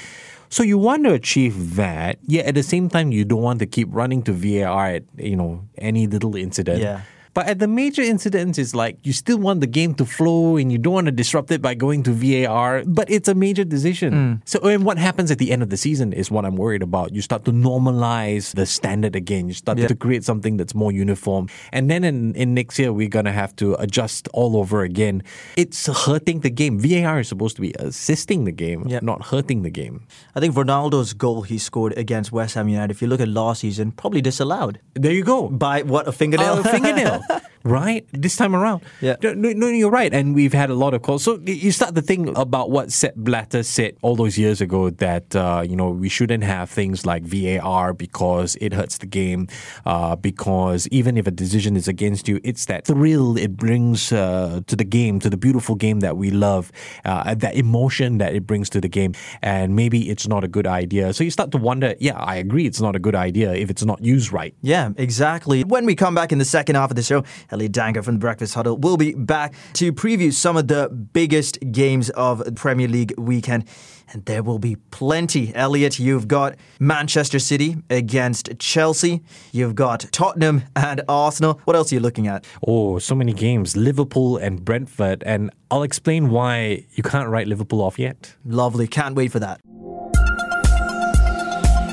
So 0.54 0.62
you 0.62 0.78
want 0.78 1.02
to 1.02 1.12
achieve 1.12 1.74
that, 1.74 2.22
yet 2.22 2.46
at 2.46 2.54
the 2.54 2.62
same 2.62 2.88
time 2.88 3.10
you 3.10 3.24
don't 3.24 3.42
want 3.42 3.58
to 3.58 3.66
keep 3.66 3.88
running 3.90 4.22
to 4.22 4.32
VAR 4.32 4.86
at 4.86 5.02
you 5.18 5.34
know 5.34 5.66
any 5.78 6.06
little 6.06 6.36
incident. 6.36 6.78
Yeah. 6.78 7.02
But 7.34 7.46
at 7.48 7.58
the 7.58 7.66
major 7.68 8.00
incidents, 8.02 8.58
it's 8.58 8.74
like 8.74 8.96
you 9.02 9.12
still 9.12 9.38
want 9.38 9.60
the 9.60 9.66
game 9.66 9.94
to 9.96 10.04
flow 10.06 10.56
and 10.56 10.70
you 10.72 10.78
don't 10.78 10.92
want 10.94 11.06
to 11.06 11.12
disrupt 11.12 11.50
it 11.50 11.60
by 11.60 11.74
going 11.74 12.02
to 12.04 12.12
VAR, 12.12 12.82
but 12.86 13.10
it's 13.10 13.28
a 13.28 13.34
major 13.34 13.64
decision. 13.64 14.12
Mm. 14.14 14.42
So, 14.44 14.60
and 14.60 14.84
what 14.84 14.98
happens 14.98 15.30
at 15.30 15.38
the 15.38 15.50
end 15.50 15.62
of 15.62 15.68
the 15.70 15.76
season 15.76 16.12
is 16.12 16.30
what 16.30 16.44
I'm 16.44 16.56
worried 16.56 16.82
about. 16.82 17.12
You 17.14 17.20
start 17.22 17.44
to 17.46 17.52
normalize 17.52 18.54
the 18.54 18.66
standard 18.66 19.16
again. 19.16 19.48
You 19.48 19.54
start 19.54 19.78
Yeah. 19.78 19.88
to 19.88 19.94
create 19.94 20.24
something 20.24 20.56
that's 20.56 20.74
more 20.74 20.92
uniform. 20.92 21.48
And 21.72 21.90
then 21.90 22.04
in, 22.04 22.34
in 22.34 22.54
next 22.54 22.78
year, 22.78 22.92
we're 22.92 23.08
going 23.08 23.24
to 23.26 23.32
have 23.32 23.54
to 23.56 23.74
adjust 23.80 24.28
all 24.32 24.56
over 24.56 24.82
again. 24.82 25.22
It's 25.56 25.86
hurting 26.06 26.40
the 26.40 26.50
game. 26.50 26.78
VAR 26.78 27.20
is 27.20 27.28
supposed 27.28 27.56
to 27.56 27.62
be 27.62 27.74
assisting 27.78 28.44
the 28.44 28.52
game, 28.52 28.84
Yeah. 28.86 29.00
not 29.02 29.26
hurting 29.26 29.62
the 29.62 29.70
game. 29.70 30.06
I 30.36 30.40
think 30.40 30.54
Ronaldo's 30.54 31.12
goal 31.12 31.42
he 31.42 31.58
scored 31.58 31.96
against 31.96 32.32
West 32.32 32.54
Ham 32.54 32.68
United, 32.68 32.90
if 32.92 33.02
you 33.02 33.08
look 33.08 33.20
at 33.20 33.28
last 33.28 33.60
season, 33.60 33.92
probably 33.92 34.20
disallowed. 34.20 34.78
There 34.94 35.12
you 35.12 35.24
go. 35.24 35.48
By 35.48 35.82
what, 35.82 36.06
a 36.08 36.12
fingernail? 36.12 36.58
a 36.58 36.62
fingernail, 36.64 37.20
right? 37.64 38.06
This 38.12 38.36
time 38.36 38.54
around. 38.54 38.82
Yeah. 39.00 39.16
No, 39.22 39.32
no, 39.32 39.68
you're 39.68 39.90
right. 39.90 40.12
And 40.12 40.34
we've 40.34 40.52
had 40.52 40.70
a 40.70 40.74
lot 40.74 40.92
of 40.92 41.02
calls. 41.02 41.24
So 41.24 41.40
you 41.44 41.72
start 41.72 41.94
to 41.94 42.02
think 42.02 42.36
about 42.36 42.70
what 42.70 42.92
Sepp 42.92 43.14
Blatter 43.16 43.62
said 43.62 43.96
all 44.02 44.16
those 44.16 44.38
years 44.38 44.60
ago 44.60 44.90
that, 44.90 45.34
uh, 45.34 45.64
you 45.66 45.74
know, 45.74 45.90
we 45.90 46.08
shouldn't 46.10 46.44
have 46.44 46.68
things 46.68 47.06
like 47.06 47.22
VAR 47.22 47.94
because 47.94 48.56
it 48.60 48.74
hurts 48.74 48.98
the 48.98 49.06
game. 49.06 49.48
Uh, 49.86 50.14
because 50.16 50.86
even 50.88 51.16
if 51.16 51.26
a 51.26 51.30
decision 51.30 51.74
is 51.74 51.88
against 51.88 52.28
you, 52.28 52.38
it's 52.44 52.66
that 52.66 52.84
thrill 52.86 53.38
it 53.38 53.56
brings 53.56 54.12
uh, 54.12 54.60
to 54.66 54.76
the 54.76 54.84
game, 54.84 55.18
to 55.20 55.30
the 55.30 55.38
beautiful 55.38 55.74
game 55.74 56.00
that 56.00 56.18
we 56.18 56.30
love, 56.30 56.70
uh, 57.06 57.34
that 57.34 57.56
emotion 57.56 58.18
that 58.18 58.34
it 58.34 58.46
brings 58.46 58.68
to 58.70 58.80
the 58.80 58.88
game. 58.88 59.14
And 59.40 59.74
maybe 59.74 60.10
it's 60.10 60.28
not 60.28 60.44
a 60.44 60.48
good 60.48 60.66
idea. 60.66 61.14
So 61.14 61.24
you 61.24 61.30
start 61.30 61.50
to 61.52 61.58
wonder, 61.58 61.94
yeah, 61.98 62.18
I 62.18 62.36
agree, 62.36 62.66
it's 62.66 62.80
not 62.80 62.94
a 62.94 62.98
good 62.98 63.14
idea 63.14 63.54
if 63.54 63.70
it's 63.70 63.84
not 63.84 64.04
used 64.04 64.32
right. 64.32 64.54
Yeah, 64.60 64.90
exactly. 64.96 65.64
When 65.64 65.86
we 65.86 65.94
come 65.94 66.14
back 66.14 66.30
in 66.30 66.38
the 66.38 66.44
second 66.44 66.76
half 66.76 66.90
of 66.90 66.96
the 66.96 67.02
show, 67.02 67.24
Elliot 67.54 67.70
Danker 67.70 68.02
from 68.04 68.16
the 68.16 68.18
Breakfast 68.18 68.52
Huddle 68.54 68.76
will 68.78 68.96
be 68.96 69.14
back 69.14 69.54
to 69.74 69.92
preview 69.92 70.32
some 70.32 70.56
of 70.56 70.66
the 70.66 70.88
biggest 70.88 71.56
games 71.70 72.10
of 72.10 72.42
Premier 72.56 72.88
League 72.88 73.14
weekend. 73.16 73.64
And 74.12 74.24
there 74.24 74.42
will 74.42 74.58
be 74.58 74.74
plenty. 74.90 75.54
Elliot, 75.54 76.00
you've 76.00 76.26
got 76.26 76.56
Manchester 76.80 77.38
City 77.38 77.76
against 77.88 78.58
Chelsea. 78.58 79.22
You've 79.52 79.76
got 79.76 80.00
Tottenham 80.10 80.64
and 80.74 81.02
Arsenal. 81.08 81.60
What 81.62 81.76
else 81.76 81.92
are 81.92 81.94
you 81.94 82.00
looking 82.00 82.26
at? 82.26 82.44
Oh, 82.66 82.98
so 82.98 83.14
many 83.14 83.32
games. 83.32 83.76
Liverpool 83.76 84.36
and 84.36 84.64
Brentford. 84.64 85.22
And 85.24 85.50
I'll 85.70 85.84
explain 85.84 86.30
why 86.30 86.86
you 86.94 87.04
can't 87.04 87.28
write 87.28 87.46
Liverpool 87.46 87.80
off 87.80 88.00
yet. 88.00 88.34
Lovely. 88.44 88.88
Can't 88.88 89.14
wait 89.14 89.30
for 89.30 89.38
that. 89.38 89.60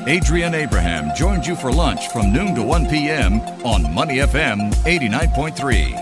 Adrian 0.06 0.52
Abraham 0.54 1.14
joins 1.14 1.46
you 1.46 1.54
for 1.54 1.70
lunch 1.70 2.08
from 2.08 2.32
noon 2.32 2.56
to 2.56 2.62
1 2.62 2.86
p.m. 2.88 3.40
on 3.64 3.94
Money 3.94 4.16
FM 4.16 4.72
89.3. 4.84 5.96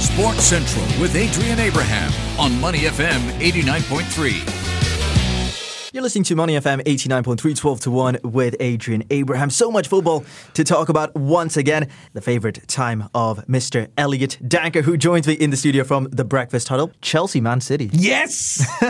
Sports 0.00 0.44
Central 0.44 0.84
with 1.00 1.14
Adrian 1.16 1.58
Abraham 1.58 2.10
on 2.40 2.58
Money 2.60 2.80
FM 2.80 3.20
89.3. 3.40 4.93
You're 5.94 6.02
listening 6.02 6.24
to 6.24 6.34
Money 6.34 6.54
FM 6.54 6.82
89.3, 6.82 7.56
12 7.56 7.80
to 7.82 7.90
1 7.92 8.18
with 8.24 8.56
Adrian 8.58 9.04
Abraham. 9.10 9.48
So 9.48 9.70
much 9.70 9.86
football 9.86 10.24
to 10.54 10.64
talk 10.64 10.88
about 10.88 11.14
once 11.14 11.56
again. 11.56 11.88
The 12.14 12.20
favorite 12.20 12.66
time 12.66 13.08
of 13.14 13.46
Mr. 13.46 13.86
Elliot 13.96 14.38
Danker, 14.42 14.82
who 14.82 14.96
joins 14.96 15.28
me 15.28 15.34
in 15.34 15.50
the 15.50 15.56
studio 15.56 15.84
from 15.84 16.08
the 16.10 16.24
Breakfast 16.24 16.66
Huddle. 16.66 16.90
Chelsea 17.00 17.40
Man 17.40 17.60
City. 17.60 17.90
Yes! 17.92 18.66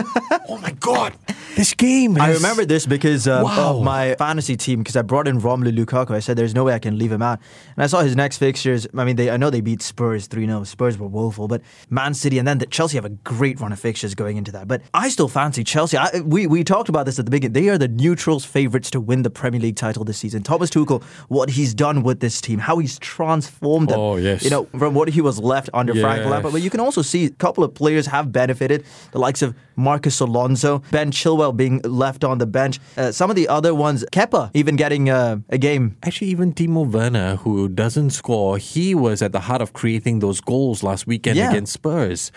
oh 0.49 0.57
my 0.59 0.71
God. 0.79 1.13
This 1.55 1.75
game. 1.75 2.19
I 2.19 2.33
remember 2.33 2.65
this 2.65 2.87
because 2.87 3.27
um, 3.27 3.43
Wow. 3.43 3.77
of 3.77 3.83
my 3.83 4.15
fantasy 4.15 4.57
team 4.57 4.79
because 4.79 4.95
I 4.95 5.03
brought 5.03 5.27
in 5.27 5.39
Romelu 5.39 5.77
Lukaku. 5.77 6.09
I 6.09 6.19
said 6.19 6.37
there's 6.37 6.55
no 6.55 6.63
way 6.63 6.73
I 6.73 6.79
can 6.79 6.97
leave 6.97 7.11
him 7.11 7.21
out. 7.21 7.39
And 7.77 7.83
I 7.83 7.87
saw 7.87 8.01
his 8.01 8.15
next 8.15 8.39
fixtures. 8.39 8.87
I 8.97 9.05
mean, 9.05 9.15
they 9.15 9.29
I 9.29 9.37
know 9.37 9.51
they 9.51 9.61
beat 9.61 9.83
Spurs 9.83 10.25
3 10.25 10.47
0. 10.47 10.63
Spurs 10.63 10.97
were 10.97 11.07
woeful, 11.07 11.47
but 11.47 11.61
Man 11.91 12.15
City 12.15 12.39
and 12.39 12.47
then 12.47 12.57
the, 12.57 12.65
Chelsea 12.65 12.97
have 12.97 13.05
a 13.05 13.09
great 13.09 13.59
run 13.61 13.71
of 13.71 13.79
fixtures 13.79 14.15
going 14.15 14.37
into 14.37 14.51
that. 14.53 14.67
But 14.67 14.81
I 14.91 15.09
still 15.09 15.27
fancy 15.27 15.63
Chelsea. 15.63 15.97
I, 15.97 16.21
we, 16.21 16.47
we 16.47 16.63
talked 16.63 16.89
about 16.95 17.05
this 17.05 17.19
at 17.19 17.25
the 17.25 17.31
beginning. 17.31 17.53
They 17.53 17.69
are 17.69 17.77
the 17.77 17.87
neutrals' 17.87 18.45
favourites 18.45 18.89
to 18.91 18.99
win 18.99 19.21
the 19.21 19.29
Premier 19.29 19.59
League 19.59 19.75
title 19.75 20.03
this 20.03 20.17
season. 20.17 20.41
Thomas 20.43 20.69
Tuchel, 20.69 21.03
what 21.27 21.49
he's 21.51 21.73
done 21.73 22.01
with 22.03 22.21
this 22.21 22.41
team, 22.41 22.57
how 22.59 22.79
he's 22.79 22.97
transformed 22.99 23.89
them. 23.89 23.99
Oh, 23.99 24.15
yes. 24.15 24.43
You 24.43 24.49
know, 24.49 24.65
from 24.79 24.93
what 24.95 25.09
he 25.09 25.21
was 25.21 25.37
left 25.39 25.69
under 25.73 25.93
Frank 25.93 26.21
Yes. 26.21 26.29
Lampard. 26.31 26.53
But 26.53 26.61
you 26.61 26.69
can 26.69 26.79
also 26.79 27.01
see 27.01 27.25
a 27.25 27.29
couple 27.29 27.63
of 27.63 27.73
players 27.75 28.07
have 28.07 28.31
benefited, 28.31 28.85
the 29.11 29.19
likes 29.19 29.41
of 29.41 29.53
Marcos 29.75 30.19
Alonso, 30.21 30.81
Ben 30.91 31.11
Chilwell. 31.11 31.25
Chilwell 31.35 31.57
being 31.57 31.81
left 31.83 32.23
on 32.23 32.37
the 32.37 32.45
bench. 32.45 32.79
Uh, 32.95 33.11
some 33.11 33.29
of 33.29 33.35
the 33.35 33.47
other 33.49 33.75
ones, 33.75 34.05
Kepa 34.13 34.51
even 34.53 34.75
getting 34.77 35.09
uh, 35.09 35.37
a 35.49 35.57
game. 35.57 35.97
Actually, 36.03 36.27
even 36.27 36.53
Timo 36.53 36.89
Werner, 36.89 37.35
who 37.37 37.67
doesn't 37.67 38.11
score, 38.11 38.57
he 38.57 38.95
was 38.95 39.21
at 39.21 39.31
the 39.33 39.41
heart 39.41 39.61
of 39.61 39.73
creating 39.73 40.19
those 40.19 40.39
goals 40.39 40.81
last 40.83 41.07
weekend 41.07 41.35
Yeah. 41.37 41.49
against 41.49 41.73
Spurs. 41.73 42.31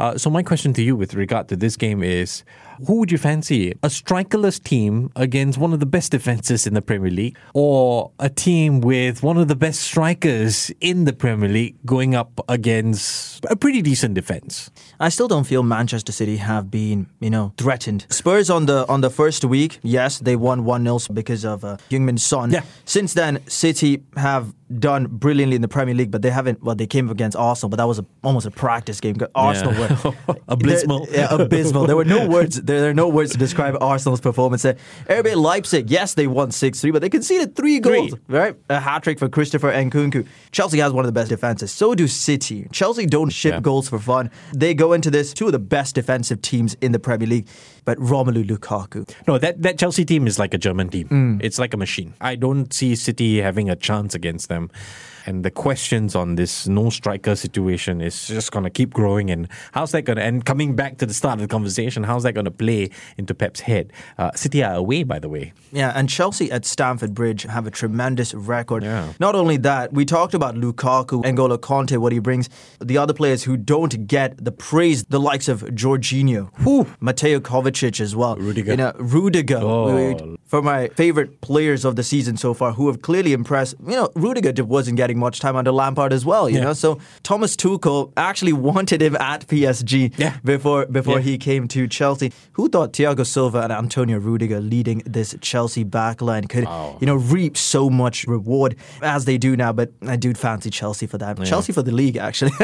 Uh, 0.00 0.16
so 0.18 0.28
my 0.30 0.42
question 0.42 0.72
to 0.72 0.82
you 0.82 0.96
with 0.96 1.14
regard 1.14 1.46
to 1.48 1.56
this 1.56 1.76
game 1.76 2.02
is 2.02 2.42
who 2.86 2.96
would 2.96 3.12
you 3.12 3.18
fancy? 3.18 3.72
A 3.82 3.88
strikerless 3.88 4.62
team 4.62 5.10
against 5.16 5.58
one 5.58 5.72
of 5.72 5.80
the 5.80 5.86
best 5.86 6.12
defenses 6.12 6.66
in 6.66 6.74
the 6.74 6.82
Premier 6.82 7.10
League 7.10 7.36
or 7.54 8.10
a 8.18 8.28
team 8.28 8.80
with 8.80 9.22
one 9.22 9.36
of 9.36 9.48
the 9.48 9.56
best 9.56 9.80
strikers 9.80 10.70
in 10.80 11.04
the 11.04 11.12
Premier 11.12 11.48
League 11.48 11.76
going 11.84 12.14
up 12.14 12.40
against 12.48 13.44
a 13.46 13.56
pretty 13.56 13.82
decent 13.82 14.14
defense? 14.14 14.70
I 15.00 15.08
still 15.08 15.28
don't 15.28 15.44
feel 15.44 15.62
Manchester 15.62 16.12
City 16.12 16.36
have 16.36 16.70
been, 16.70 17.06
you 17.20 17.30
know, 17.30 17.52
threatened. 17.56 18.06
Spurs 18.10 18.50
on 18.50 18.66
the 18.66 18.86
on 18.88 19.00
the 19.00 19.10
first 19.10 19.44
week, 19.44 19.78
yes, 19.82 20.18
they 20.18 20.36
won 20.36 20.64
1-0 20.64 21.14
because 21.14 21.44
of 21.44 21.64
uh, 21.64 21.76
Heung-min 21.90 22.18
Son. 22.18 22.50
Yeah. 22.50 22.62
Since 22.84 23.14
then, 23.14 23.40
City 23.48 24.02
have 24.16 24.54
done 24.78 25.06
brilliantly 25.06 25.56
in 25.56 25.62
the 25.62 25.68
Premier 25.68 25.94
League, 25.94 26.10
but 26.10 26.22
they 26.22 26.30
haven't. 26.30 26.62
Well, 26.62 26.74
they 26.74 26.86
came 26.86 27.08
against 27.10 27.36
Arsenal, 27.36 27.68
but 27.70 27.76
that 27.76 27.86
was 27.88 27.98
a, 27.98 28.06
almost 28.22 28.46
a 28.46 28.50
practice 28.50 29.00
game. 29.00 29.16
Arsenal 29.34 29.72
were 29.74 30.14
Abysmal. 30.48 31.06
There- 31.06 31.14
yeah, 31.20 31.34
abysmal. 31.34 31.86
There 31.86 31.96
were 31.96 32.04
no 32.04 32.28
words. 32.28 32.60
There, 32.60 32.80
there 32.80 32.90
are 32.90 32.94
no 32.94 33.08
words 33.08 33.32
to 33.32 33.38
describe 33.38 33.76
Arsenal's 33.80 34.20
performance. 34.20 34.62
there. 34.62 34.76
RB 35.08 35.34
Leipzig, 35.36 35.90
yes, 35.90 36.14
they 36.14 36.26
won 36.26 36.50
six 36.50 36.80
three, 36.80 36.90
but 36.90 37.02
they 37.02 37.08
conceded 37.10 37.54
three 37.56 37.80
goals. 37.80 38.10
Three. 38.10 38.18
Right, 38.38 38.56
a 38.68 38.80
hat 38.80 39.02
trick 39.02 39.18
for 39.18 39.28
Christopher 39.28 39.72
Nkunku. 39.72 40.26
Chelsea 40.52 40.78
has 40.78 40.92
one 40.92 41.04
of 41.04 41.08
the 41.08 41.12
best 41.20 41.28
defenses. 41.28 41.72
So 41.72 41.94
do 41.94 42.06
City. 42.08 42.66
Chelsea 42.72 43.06
don't 43.06 43.30
ship 43.30 43.54
Yeah. 43.54 43.60
goals 43.60 43.88
for 43.88 43.98
fun. 43.98 44.30
They 44.54 44.74
go 44.74 44.92
into 44.92 45.10
this 45.10 45.32
two 45.32 45.46
of 45.46 45.52
the 45.52 45.58
best 45.58 45.94
defensive 45.94 46.42
teams 46.42 46.74
in 46.80 46.92
the 46.92 46.98
Premier 46.98 47.28
League. 47.28 47.48
But 47.84 47.98
Romelu 47.98 48.44
Lukaku, 48.46 49.12
No, 49.26 49.38
that, 49.38 49.60
that 49.62 49.76
Chelsea 49.76 50.04
team 50.04 50.28
is 50.28 50.38
like 50.38 50.54
a 50.54 50.58
German 50.58 50.88
team. 50.88 51.08
Mm. 51.08 51.40
It's 51.42 51.58
like 51.58 51.74
a 51.74 51.76
machine. 51.76 52.14
I 52.20 52.36
don't 52.36 52.72
see 52.72 52.94
City 52.94 53.38
having 53.40 53.68
a 53.68 53.74
chance 53.74 54.14
against 54.14 54.48
them. 54.48 54.61
Yeah. 54.70 55.11
And 55.26 55.44
the 55.44 55.50
questions 55.50 56.14
on 56.14 56.34
this 56.34 56.66
no 56.66 56.90
striker 56.90 57.36
situation 57.36 58.00
is 58.00 58.26
just 58.26 58.50
going 58.52 58.64
to 58.64 58.70
keep 58.70 58.92
growing. 58.92 59.30
And 59.30 59.48
how's 59.72 59.92
that 59.92 60.02
going 60.02 60.16
to, 60.16 60.22
and 60.22 60.44
coming 60.44 60.74
back 60.74 60.98
to 60.98 61.06
the 61.06 61.14
start 61.14 61.34
of 61.34 61.42
the 61.42 61.48
conversation, 61.48 62.02
how's 62.02 62.22
that 62.24 62.32
going 62.32 62.44
to 62.44 62.50
play 62.50 62.90
into 63.16 63.34
Pep's 63.34 63.60
head? 63.60 63.92
Uh, 64.18 64.30
City 64.34 64.62
are 64.62 64.74
away, 64.74 65.04
by 65.04 65.18
the 65.18 65.28
way. 65.28 65.52
Yeah, 65.72 65.92
and 65.94 66.08
Chelsea 66.08 66.50
at 66.50 66.64
Stamford 66.64 67.14
Bridge 67.14 67.42
have 67.44 67.66
a 67.66 67.70
tremendous 67.70 68.34
record. 68.34 68.82
Yeah. 68.82 69.12
Not 69.20 69.34
only 69.34 69.56
that, 69.58 69.92
we 69.92 70.04
talked 70.04 70.34
about 70.34 70.54
Lukaku, 70.54 71.22
N'Golo 71.22 71.58
Kanté, 71.58 71.98
what 71.98 72.12
he 72.12 72.18
brings. 72.18 72.48
The 72.80 72.98
other 72.98 73.14
players 73.14 73.44
who 73.44 73.56
don't 73.56 74.06
get 74.06 74.42
the 74.42 74.52
praise, 74.52 75.04
the 75.04 75.20
likes 75.20 75.48
of 75.48 75.62
Jorginho, 75.62 76.50
who 76.60 76.86
Mateo 77.00 77.40
Kovacic 77.40 78.00
as 78.00 78.16
well. 78.16 78.36
Rudiger. 78.36 78.72
You 78.72 78.76
know, 78.76 78.92
Rudiger. 78.98 79.58
Oh. 79.58 80.36
For 80.46 80.60
my 80.60 80.88
favorite 80.88 81.40
players 81.40 81.84
of 81.84 81.96
the 81.96 82.02
season 82.02 82.36
so 82.36 82.52
far, 82.52 82.72
who 82.72 82.88
have 82.88 83.00
clearly 83.02 83.32
impressed. 83.32 83.74
You 83.80 83.96
know, 83.96 84.10
Rudiger 84.14 84.64
wasn't 84.64 84.96
getting 84.96 85.11
much 85.18 85.40
time 85.40 85.56
under 85.56 85.72
Lampard 85.72 86.12
as 86.12 86.24
well. 86.24 86.48
You 86.48 86.56
Yeah. 86.58 86.64
know, 86.64 86.72
so 86.72 86.98
Thomas 87.22 87.56
Tuchel 87.56 88.12
actually 88.16 88.52
wanted 88.70 89.00
him 89.02 89.16
at 89.16 89.46
PSG 89.48 90.12
Yeah. 90.16 90.36
before 90.44 90.86
before 90.86 91.18
Yeah. 91.18 91.24
he 91.30 91.38
came 91.38 91.68
to 91.68 91.86
Chelsea. 91.88 92.32
Who 92.54 92.68
thought 92.68 92.92
Thiago 92.92 93.24
Silva 93.26 93.60
and 93.62 93.72
Antonio 93.72 94.18
Rudiger 94.18 94.60
leading 94.60 95.02
this 95.06 95.34
Chelsea 95.40 95.84
backline 95.84 96.48
could, 96.48 96.64
Wow. 96.64 96.96
you 97.00 97.06
know, 97.06 97.16
reap 97.16 97.56
so 97.56 97.88
much 97.90 98.26
reward 98.26 98.76
as 99.02 99.24
they 99.24 99.38
do 99.38 99.56
now? 99.56 99.72
But 99.72 99.92
I 100.06 100.16
do 100.16 100.34
fancy 100.34 100.70
Chelsea 100.70 101.06
for 101.06 101.18
that. 101.18 101.42
Chelsea 101.44 101.72
for 101.72 101.82
the 101.82 101.92
league, 101.92 102.16
actually. 102.16 102.52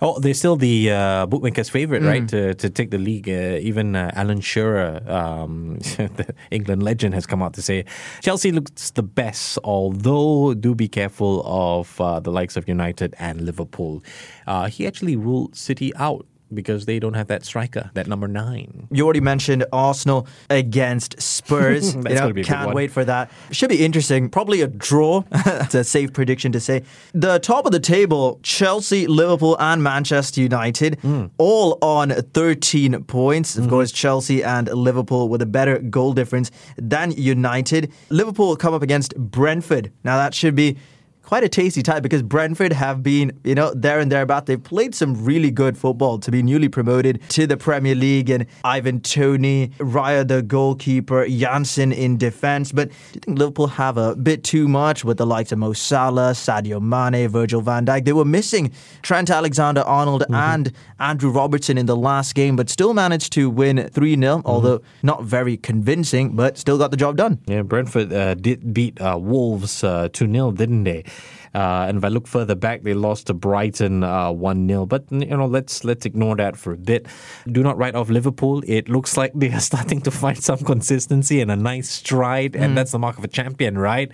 Oh, 0.00 0.18
they're 0.20 0.34
still 0.34 0.56
the 0.56 0.90
uh, 0.92 1.26
bookmakers' 1.26 1.70
favorite, 1.70 2.02
Mm. 2.02 2.08
right, 2.12 2.28
to, 2.28 2.54
to 2.54 2.68
take 2.70 2.90
the 2.90 2.98
league. 2.98 3.28
Uh, 3.28 3.58
even 3.70 3.96
uh, 3.96 4.10
Alan 4.14 4.40
Shearer, 4.40 5.00
um, 5.10 5.78
the 6.18 6.26
England 6.50 6.82
legend, 6.82 7.14
has 7.14 7.24
come 7.26 7.42
out 7.42 7.54
to 7.54 7.62
say 7.62 7.84
Chelsea 8.22 8.52
looks 8.52 8.90
the 8.90 9.02
best, 9.02 9.58
although 9.64 10.54
do 10.54 10.74
be 10.74 10.88
careful 10.88 11.42
of 11.46 11.75
uh, 11.84 12.20
the 12.20 12.30
likes 12.30 12.56
of 12.56 12.66
United 12.68 13.14
and 13.18 13.40
Liverpool. 13.42 14.02
Uh, 14.46 14.66
he 14.68 14.86
actually 14.86 15.16
ruled 15.16 15.54
City 15.56 15.92
out 15.96 16.26
because 16.54 16.86
they 16.86 17.00
don't 17.00 17.14
have 17.14 17.26
that 17.26 17.44
striker, 17.44 17.90
that 17.94 18.06
number 18.06 18.28
nine. 18.28 18.86
you 18.92 19.02
already 19.02 19.18
mentioned 19.20 19.64
Arsenal 19.72 20.28
against 20.48 21.20
Spurs. 21.20 21.94
you 21.96 22.02
know, 22.02 22.32
can't 22.44 22.72
wait 22.72 22.92
for 22.92 23.04
that. 23.04 23.32
Should 23.50 23.68
be 23.70 23.84
interesting. 23.84 24.28
Probably 24.30 24.60
a 24.60 24.68
draw. 24.68 25.22
That's 25.30 25.74
a 25.74 25.82
safe 25.82 26.12
prediction 26.12 26.52
to 26.52 26.60
say. 26.60 26.84
The 27.14 27.40
top 27.40 27.66
of 27.66 27.72
the 27.72 27.80
table: 27.80 28.38
Chelsea, 28.44 29.08
Liverpool, 29.08 29.56
and 29.58 29.82
Manchester 29.82 30.40
United, 30.40 31.00
Hmm. 31.00 31.24
all 31.36 31.78
on 31.82 32.10
13 32.10 33.02
points. 33.04 33.56
Of 33.56 33.62
Mm-hmm. 33.64 33.70
course, 33.70 33.90
Chelsea 33.90 34.44
and 34.44 34.68
Liverpool 34.68 35.28
with 35.28 35.42
a 35.42 35.46
better 35.46 35.80
goal 35.80 36.12
difference 36.12 36.52
than 36.76 37.10
United. 37.10 37.90
Liverpool 38.08 38.54
come 38.54 38.72
up 38.72 38.82
against 38.82 39.16
Brentford. 39.16 39.90
Now 40.04 40.16
that 40.18 40.32
should 40.32 40.54
be 40.54 40.76
quite 41.26 41.42
a 41.42 41.48
tasty 41.48 41.82
tie 41.82 41.98
because 41.98 42.22
Brentford 42.22 42.72
have 42.72 43.02
been, 43.02 43.38
you 43.42 43.54
know, 43.54 43.74
there 43.74 43.98
and 43.98 44.10
thereabout. 44.10 44.46
They've 44.46 44.62
played 44.62 44.94
some 44.94 45.24
really 45.24 45.50
good 45.50 45.76
football 45.76 46.18
to 46.20 46.30
be 46.30 46.40
newly 46.40 46.68
promoted 46.68 47.20
to 47.30 47.48
the 47.48 47.56
Premier 47.56 47.96
League. 47.96 48.30
And 48.30 48.46
Ivan 48.64 49.00
Toney, 49.00 49.72
Raya 49.78 50.26
the 50.26 50.40
goalkeeper, 50.42 51.26
Jansson 51.26 51.92
in 51.92 52.16
defence. 52.16 52.70
But 52.70 52.90
do 52.90 52.94
you 53.14 53.20
think 53.20 53.38
Liverpool 53.38 53.66
have 53.66 53.96
a 53.96 54.14
bit 54.14 54.44
too 54.44 54.68
much 54.68 55.04
with 55.04 55.18
the 55.18 55.26
likes 55.26 55.50
of 55.50 55.58
Mo 55.58 55.72
Salah, 55.72 56.30
Sadio 56.30 56.80
Mane, 56.80 57.28
Virgil 57.28 57.60
van 57.60 57.84
Dijk? 57.84 58.04
They 58.04 58.12
were 58.12 58.24
missing 58.24 58.72
Trent 59.02 59.28
Alexander-Arnold 59.28 60.24
and 60.30 60.72
Andrew 61.00 61.30
Robertson 61.30 61.76
in 61.76 61.86
the 61.86 61.96
last 61.96 62.36
game, 62.36 62.54
but 62.54 62.70
still 62.70 62.94
managed 62.94 63.32
to 63.32 63.50
win 63.50 63.78
3-0, 63.78 64.42
although 64.44 64.80
not 65.02 65.24
very 65.24 65.56
convincing, 65.56 66.36
but 66.36 66.56
still 66.56 66.78
got 66.78 66.92
the 66.92 66.96
job 66.96 67.16
done. 67.16 67.40
Yeah, 67.46 67.62
Brentford 67.62 68.12
uh, 68.12 68.34
did 68.34 68.72
beat 68.72 69.00
uh, 69.00 69.18
Wolves 69.20 69.82
uh, 69.82 70.08
2 70.12 70.30
0, 70.30 70.52
didn't 70.52 70.84
they? 70.84 71.04
Uh, 71.54 71.86
and 71.88 71.96
if 71.96 72.04
I 72.04 72.08
look 72.08 72.26
further 72.26 72.54
back, 72.54 72.82
they 72.82 72.92
lost 72.92 73.28
to 73.28 73.34
Brighton 73.34 74.04
uh, 74.04 74.30
one 74.30 74.68
0 74.68 74.84
But 74.84 75.10
you 75.10 75.24
know, 75.24 75.46
let's 75.46 75.84
let's 75.84 76.04
ignore 76.04 76.36
that 76.36 76.56
for 76.56 76.72
a 76.72 76.76
bit. 76.76 77.06
Do 77.50 77.62
not 77.62 77.78
write 77.78 77.94
off 77.94 78.10
Liverpool. 78.10 78.62
It 78.66 78.90
looks 78.90 79.16
like 79.16 79.32
they 79.34 79.50
are 79.50 79.60
starting 79.72 80.02
to 80.02 80.10
find 80.10 80.36
some 80.36 80.58
consistency 80.58 81.40
and 81.40 81.50
a 81.50 81.56
nice 81.56 81.88
stride, 81.88 82.54
and 82.54 82.76
that's 82.76 82.92
the 82.92 82.98
mark 82.98 83.16
of 83.16 83.24
a 83.24 83.28
champion, 83.28 83.78
right? 83.78 84.12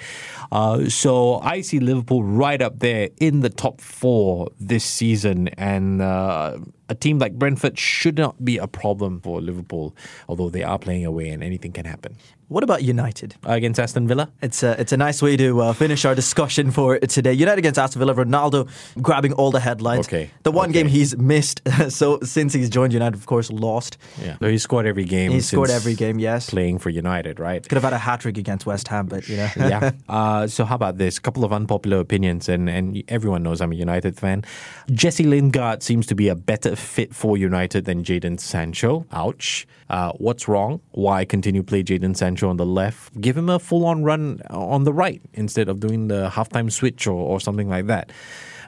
Uh, 0.52 0.88
so 0.88 1.40
I 1.40 1.62
see 1.62 1.80
Liverpool 1.80 2.22
right 2.22 2.62
up 2.62 2.78
there 2.78 3.08
in 3.18 3.40
the 3.40 3.50
top 3.50 3.80
four 3.80 4.50
this 4.60 4.84
season, 4.84 5.48
and. 5.48 6.00
Uh, 6.00 6.58
a 6.88 6.94
team 6.94 7.18
like 7.18 7.38
Brentford 7.38 7.78
should 7.78 8.18
not 8.18 8.44
be 8.44 8.58
a 8.58 8.66
problem 8.66 9.18
for 9.20 9.40
Liverpool, 9.40 9.96
although 10.28 10.50
they 10.50 10.62
are 10.62 10.78
playing 10.78 11.06
away 11.06 11.30
and 11.30 11.42
anything 11.42 11.72
can 11.72 11.86
happen. 11.86 12.18
What 12.52 12.64
about 12.64 12.82
United? 12.82 13.34
Against 13.44 13.80
Aston 13.80 14.06
Villa? 14.06 14.30
It's 14.42 14.62
a, 14.62 14.78
it's 14.78 14.92
a 14.92 14.96
nice 14.98 15.22
way 15.22 15.38
to 15.38 15.62
uh, 15.62 15.72
finish 15.72 16.04
our 16.04 16.14
discussion 16.14 16.70
for 16.70 16.98
today. 16.98 17.32
United 17.32 17.58
against 17.58 17.78
Aston 17.78 17.98
Villa, 18.00 18.14
Ronaldo 18.14 18.68
grabbing 19.00 19.32
all 19.32 19.50
the 19.50 19.60
headlines. 19.60 20.06
Okay, 20.06 20.30
The 20.42 20.52
one 20.52 20.68
okay. 20.68 20.80
game 20.80 20.88
he's 20.88 21.16
missed, 21.16 21.62
so 21.88 22.20
since 22.20 22.52
he's 22.52 22.68
joined 22.68 22.92
United, 22.92 23.16
of 23.16 23.24
course, 23.24 23.50
lost. 23.50 23.96
Yeah. 24.20 24.36
So 24.38 24.48
he 24.48 24.58
scored 24.58 24.86
every 24.86 25.04
game. 25.04 25.32
He 25.32 25.40
scored 25.40 25.70
every 25.70 25.94
game, 25.94 26.18
yes. 26.18 26.50
Playing 26.50 26.78
for 26.78 26.90
United, 26.90 27.40
right? 27.40 27.66
Could 27.66 27.76
have 27.76 27.84
had 27.84 27.94
a 27.94 27.98
hat 27.98 28.20
trick 28.20 28.36
against 28.36 28.66
West 28.66 28.86
Ham, 28.88 29.06
but 29.06 29.26
you 29.28 29.36
know. 29.38 29.48
yeah. 29.56 29.92
Uh, 30.08 30.46
so 30.46 30.64
how 30.64 30.74
about 30.74 30.98
this? 30.98 31.16
A 31.16 31.20
couple 31.20 31.42
of 31.42 31.52
unpopular 31.52 31.98
opinions, 31.98 32.48
and, 32.48 32.68
and 32.68 33.02
everyone 33.08 33.42
knows 33.42 33.62
I'm 33.62 33.72
a 33.72 33.74
United 33.74 34.18
fan. 34.18 34.44
Jesse 34.90 35.24
Lingard 35.24 35.82
seems 35.82 36.06
to 36.08 36.14
be 36.14 36.28
a 36.28 36.34
better 36.34 36.76
fit 36.76 37.14
for 37.14 37.38
United 37.38 37.86
than 37.86 38.04
Jadon 38.04 38.38
Sancho. 38.38 39.06
Ouch. 39.12 39.66
Uh, 39.88 40.12
what's 40.12 40.48
wrong? 40.48 40.80
Why 40.92 41.24
continue 41.24 41.62
play 41.62 41.82
Jadon 41.82 42.16
Sancho 42.16 42.41
on 42.42 42.56
the 42.56 42.66
left? 42.66 43.20
Give 43.20 43.36
him 43.36 43.48
a 43.48 43.58
full-on 43.58 44.04
run 44.04 44.40
on 44.50 44.84
the 44.84 44.92
right 44.92 45.22
instead 45.34 45.68
of 45.68 45.80
doing 45.80 46.08
the 46.08 46.30
halftime 46.30 46.70
switch 46.70 47.06
or, 47.06 47.14
or 47.14 47.40
something 47.40 47.68
like 47.68 47.86
that. 47.86 48.12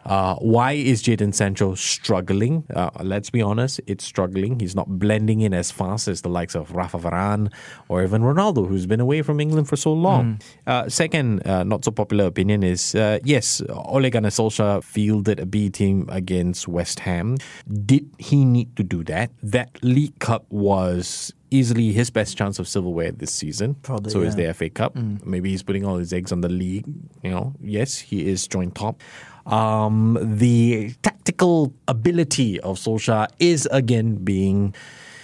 Uh, 0.04 0.36
why 0.36 0.72
is 0.72 1.02
Jadon 1.02 1.34
Sancho 1.34 1.74
struggling? 1.74 2.64
Uh, 2.74 2.90
let's 3.02 3.30
be 3.30 3.40
honest, 3.40 3.80
it's 3.86 4.04
struggling. 4.04 4.60
He's 4.60 4.74
not 4.74 4.98
blending 4.98 5.40
in 5.40 5.54
as 5.54 5.70
fast 5.70 6.08
as 6.08 6.20
the 6.20 6.28
likes 6.28 6.54
of 6.54 6.72
Rafa 6.72 6.98
Varane 6.98 7.50
or 7.88 8.02
even 8.02 8.22
Ronaldo, 8.22 8.68
who's 8.68 8.86
been 8.86 9.00
away 9.00 9.22
from 9.22 9.40
England 9.40 9.68
for 9.68 9.76
so 9.76 9.92
long. 9.92 10.40
Uh, 10.66 10.88
second, 10.88 11.46
uh, 11.46 11.64
not 11.64 11.84
so 11.84 11.90
popular 11.90 12.26
opinion 12.26 12.62
is 12.62 12.94
uh, 12.94 13.18
yes, 13.24 13.62
Ole 13.70 14.10
Gunnar 14.10 14.28
Solskjaer 14.28 14.84
fielded 14.84 15.40
a 15.40 15.46
B 15.46 15.70
team 15.70 16.06
against 16.10 16.68
West 16.68 17.00
Ham. 17.00 17.38
Did 17.86 18.10
he 18.18 18.44
need 18.44 18.76
to 18.76 18.82
do 18.82 19.04
that? 19.04 19.30
That 19.42 19.82
League 19.82 20.18
Cup 20.18 20.44
was 20.50 21.32
easily 21.54 21.92
his 21.92 22.10
best 22.10 22.36
chance 22.36 22.58
of 22.58 22.66
silverware 22.68 23.12
this 23.12 23.32
season. 23.32 23.74
Probably, 23.82 24.10
So 24.10 24.22
is 24.22 24.34
the 24.36 24.52
FA 24.52 24.68
Cup. 24.70 24.96
Maybe 24.96 25.50
he's 25.50 25.62
putting 25.62 25.84
all 25.86 25.96
his 25.96 26.12
eggs 26.12 26.32
on 26.32 26.40
the 26.40 26.48
league. 26.48 26.86
You 27.22 27.30
know, 27.30 27.54
yes, 27.62 27.98
he 27.98 28.28
is 28.28 28.46
joint 28.48 28.74
top. 28.74 29.00
Um, 29.46 30.18
the 30.20 30.94
tactical 31.02 31.72
ability 31.86 32.60
of 32.60 32.78
Solskjaer 32.78 33.28
is 33.38 33.68
again 33.70 34.16
being 34.16 34.74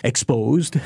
exposed. 0.05 0.77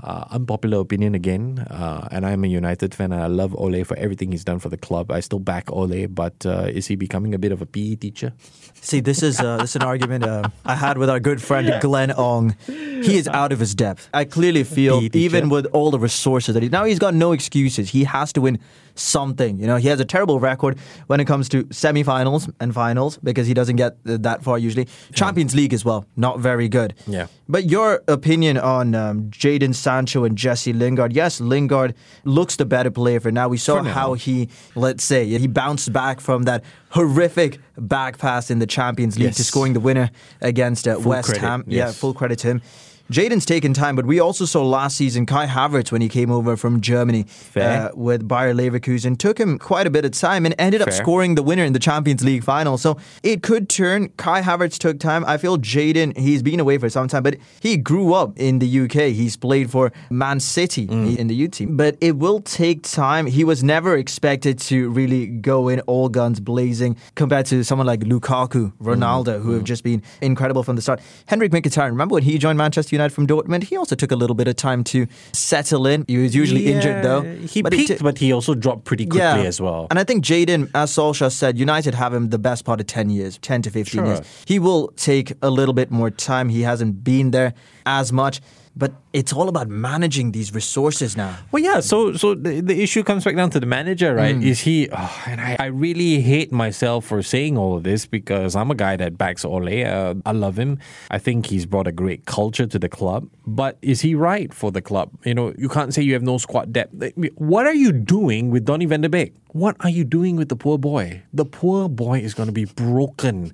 Uh, 0.00 0.24
unpopular 0.30 0.78
opinion 0.78 1.14
again, 1.14 1.58
uh, 1.70 2.06
and 2.12 2.24
I'm 2.24 2.44
a 2.44 2.46
United 2.46 2.94
fan. 2.94 3.12
And 3.12 3.20
I 3.20 3.26
love 3.26 3.52
Ole 3.58 3.82
for 3.82 3.96
everything 3.96 4.30
he's 4.30 4.44
done 4.44 4.60
for 4.60 4.68
the 4.68 4.76
club. 4.76 5.10
I 5.10 5.20
still 5.20 5.40
back 5.40 5.72
Ole, 5.72 6.06
but 6.06 6.46
uh, 6.46 6.68
is 6.70 6.86
he 6.86 6.94
becoming 6.94 7.34
a 7.34 7.38
bit 7.38 7.50
of 7.50 7.60
a 7.60 7.66
PE 7.66 7.96
teacher? 7.96 8.32
See, 8.80 9.00
this 9.00 9.22
is 9.22 9.40
uh, 9.40 9.56
this 9.56 9.70
is 9.70 9.76
an 9.76 9.82
argument 9.82 10.24
uh, 10.24 10.48
I 10.64 10.76
had 10.76 10.98
with 10.98 11.10
our 11.10 11.18
good 11.18 11.42
friend 11.42 11.72
Glenn 11.80 12.12
Ong. 12.12 12.54
He 12.66 13.16
is 13.16 13.26
out 13.26 13.52
of 13.52 13.58
his 13.58 13.74
depth. 13.74 14.08
I 14.14 14.24
clearly 14.24 14.62
feel, 14.62 15.02
even 15.16 15.48
with 15.48 15.66
all 15.72 15.90
the 15.90 15.98
resources 15.98 16.54
that 16.54 16.62
he 16.62 16.68
now, 16.68 16.84
he's 16.84 17.00
got 17.00 17.14
no 17.14 17.32
excuses. 17.32 17.90
He 17.90 18.04
has 18.04 18.32
to 18.34 18.40
win 18.40 18.60
something. 18.98 19.58
You 19.58 19.66
know, 19.66 19.76
he 19.76 19.88
has 19.88 20.00
a 20.00 20.04
terrible 20.04 20.40
record 20.40 20.78
when 21.06 21.20
it 21.20 21.26
comes 21.26 21.48
to 21.50 21.64
semifinals 21.64 22.52
and 22.60 22.74
finals 22.74 23.18
because 23.18 23.46
he 23.46 23.54
doesn't 23.54 23.76
get 23.76 23.96
that 24.04 24.42
far 24.42 24.58
usually. 24.58 24.88
Champions 25.12 25.54
League 25.54 25.72
as 25.72 25.84
well, 25.84 26.04
not 26.16 26.40
very 26.40 26.68
good. 26.68 26.94
Yeah. 27.06 27.28
But 27.48 27.70
your 27.70 28.02
opinion 28.08 28.58
on 28.58 28.94
um, 28.94 29.30
Jadon 29.30 29.74
Sancho 29.74 30.24
and 30.24 30.36
Jesse 30.36 30.72
Lingard? 30.72 31.12
Yes, 31.12 31.40
Lingard 31.40 31.94
looks 32.24 32.56
the 32.56 32.66
better 32.66 32.90
player 32.90 33.20
for 33.20 33.30
now. 33.30 33.48
We 33.48 33.56
saw 33.56 33.80
now. 33.80 33.92
how 33.92 34.14
he, 34.14 34.48
let's 34.74 35.04
say, 35.04 35.26
he 35.26 35.46
bounced 35.46 35.92
back 35.92 36.20
from 36.20 36.42
that 36.42 36.62
horrific 36.90 37.60
back 37.76 38.18
pass 38.18 38.50
in 38.50 38.58
the 38.58 38.66
Champions 38.66 39.18
League 39.18 39.34
to 39.34 39.44
scoring 39.44 39.72
the 39.72 39.80
winner 39.80 40.10
against 40.40 40.86
uh, 40.88 40.98
West 41.02 41.28
credit, 41.28 41.40
Ham. 41.40 41.64
Yeah, 41.66 41.92
full 41.92 42.14
credit 42.14 42.38
to 42.40 42.48
him. 42.48 42.62
Jadon's 43.10 43.46
taken 43.46 43.72
time, 43.72 43.96
but 43.96 44.04
we 44.04 44.20
also 44.20 44.44
saw 44.44 44.62
last 44.62 44.94
season 44.98 45.24
Kai 45.24 45.46
Havertz 45.46 45.90
when 45.90 46.02
he 46.02 46.10
came 46.10 46.30
over 46.30 46.58
from 46.58 46.82
Germany 46.82 47.24
uh, 47.56 47.88
with 47.94 48.28
Bayer 48.28 48.52
Leverkusen. 48.52 49.16
Took 49.16 49.38
him 49.40 49.58
quite 49.58 49.86
a 49.86 49.90
bit 49.90 50.04
of 50.04 50.10
time 50.12 50.44
and 50.44 50.54
ended 50.58 50.82
up 50.82 50.92
scoring 50.92 51.34
the 51.34 51.42
winner 51.42 51.64
in 51.64 51.72
the 51.72 51.78
Champions 51.78 52.22
League 52.22 52.44
final. 52.44 52.76
So 52.76 52.98
it 53.22 53.42
could 53.42 53.70
turn. 53.70 54.10
Kai 54.18 54.42
Havertz 54.42 54.76
took 54.76 55.00
time. 55.00 55.24
I 55.24 55.38
feel 55.38 55.56
Jadon, 55.56 56.18
he's 56.18 56.42
been 56.42 56.60
away 56.60 56.76
for 56.76 56.90
some 56.90 57.08
time, 57.08 57.22
but 57.22 57.36
he 57.60 57.78
grew 57.78 58.12
up 58.12 58.38
in 58.38 58.58
the 58.58 58.80
UK. 58.80 59.14
He's 59.14 59.36
played 59.38 59.70
for 59.70 59.90
Man 60.10 60.38
City 60.38 60.86
Mm. 60.86 61.16
in 61.16 61.26
the 61.28 61.34
youth 61.34 61.52
team. 61.52 61.78
But 61.78 61.96
it 62.02 62.16
will 62.16 62.40
take 62.40 62.82
time. 62.82 63.24
He 63.24 63.42
was 63.42 63.64
never 63.64 63.96
expected 63.96 64.58
to 64.70 64.90
really 64.90 65.26
go 65.26 65.68
in 65.68 65.80
all 65.80 66.10
guns 66.10 66.40
blazing 66.40 66.94
compared 67.14 67.46
to 67.46 67.64
someone 67.64 67.86
like 67.86 68.00
Lukaku, 68.00 68.72
Ronaldo, 68.82 69.38
Mm. 69.38 69.42
who 69.42 69.52
have 69.52 69.64
just 69.64 69.82
been 69.82 70.02
incredible 70.20 70.62
from 70.62 70.76
the 70.76 70.82
start. 70.82 71.00
Henrik 71.24 71.52
Mkhitaryan, 71.52 71.90
remember 71.92 72.12
when 72.14 72.22
he 72.22 72.36
joined 72.36 72.58
Manchester 72.58 72.94
United 72.96 72.97
from 73.12 73.26
Dortmund? 73.26 73.62
He 73.64 73.76
also 73.76 73.94
took 73.94 74.10
a 74.12 74.16
little 74.16 74.34
bit 74.34 74.48
of 74.48 74.56
time 74.56 74.82
to 74.84 75.06
settle 75.32 75.86
in. 75.86 76.04
He 76.08 76.18
was 76.18 76.34
usually 76.34 76.66
injured 76.66 77.02
though. 77.04 77.22
He 77.22 77.62
but 77.62 77.72
peaked, 77.72 77.90
it 77.90 78.02
but 78.02 78.18
he 78.18 78.32
also 78.32 78.54
dropped 78.54 78.84
pretty 78.84 79.06
quickly 79.06 79.46
as 79.46 79.60
well. 79.60 79.86
and 79.90 79.98
I 79.98 80.04
think 80.04 80.24
Jadon, 80.24 80.70
as 80.74 80.90
Solskjaer 80.90 81.30
said, 81.32 81.58
United 81.58 81.94
have 81.94 82.12
him 82.12 82.30
the 82.30 82.38
best 82.38 82.64
part 82.64 82.80
of 82.80 82.86
10 82.86 83.10
years, 83.10 83.38
10 83.38 83.62
to 83.62 83.70
15 83.70 83.98
Sure. 84.00 84.06
years. 84.06 84.20
He 84.44 84.58
will 84.58 84.88
take 84.96 85.32
a 85.42 85.50
little 85.50 85.74
bit 85.74 85.90
more 85.90 86.10
time. 86.10 86.48
He 86.48 86.62
hasn't 86.62 87.04
been 87.04 87.30
there 87.30 87.54
as 87.86 88.12
much. 88.12 88.40
But 88.76 88.92
it's 89.18 89.32
all 89.32 89.48
about 89.48 89.66
managing 89.66 90.30
these 90.30 90.54
resources 90.54 91.16
now. 91.16 91.36
Well, 91.50 91.60
yeah. 91.60 91.80
So, 91.80 92.12
so 92.12 92.36
the, 92.36 92.60
the 92.60 92.80
issue 92.80 93.02
comes 93.02 93.24
back 93.24 93.34
down 93.34 93.50
to 93.50 93.58
the 93.58 93.66
manager, 93.66 94.14
right? 94.14 94.36
Mm. 94.36 94.44
Is 94.44 94.60
he? 94.60 94.88
Oh, 94.92 95.22
and 95.26 95.40
I, 95.40 95.56
I 95.58 95.66
really 95.66 96.20
hate 96.20 96.52
myself 96.52 97.06
for 97.06 97.20
saying 97.20 97.58
all 97.58 97.76
of 97.76 97.82
this 97.82 98.06
because 98.06 98.54
I'm 98.54 98.70
a 98.70 98.76
guy 98.76 98.94
that 98.96 99.18
backs 99.18 99.44
Ole. 99.44 99.84
Uh, 99.84 100.14
I 100.24 100.30
love 100.30 100.56
him. 100.56 100.78
I 101.10 101.18
think 101.18 101.46
he's 101.46 101.66
brought 101.66 101.88
a 101.88 101.92
great 101.92 102.26
culture 102.26 102.66
to 102.66 102.78
the 102.78 102.88
club. 102.88 103.28
But 103.44 103.76
is 103.82 104.02
he 104.02 104.14
right 104.14 104.54
for 104.54 104.70
the 104.70 104.80
club? 104.80 105.10
You 105.24 105.34
know, 105.34 105.52
you 105.58 105.68
can't 105.68 105.92
say 105.92 106.02
you 106.02 106.12
have 106.14 106.22
no 106.22 106.38
squad 106.38 106.72
depth. 106.72 106.94
What 107.34 107.66
are 107.66 107.74
you 107.74 107.90
doing 107.90 108.50
with 108.50 108.66
Donny 108.66 108.86
van 108.86 109.00
de 109.00 109.08
Beek? 109.08 109.34
What 109.52 109.76
are 109.80 109.90
you 109.90 110.04
doing 110.04 110.36
with 110.36 110.48
the 110.50 110.56
poor 110.56 110.78
boy? 110.78 111.22
The 111.32 111.46
poor 111.46 111.88
boy 111.88 112.20
is 112.20 112.34
going 112.34 112.48
to 112.48 112.52
be 112.52 112.66
broken 112.66 113.52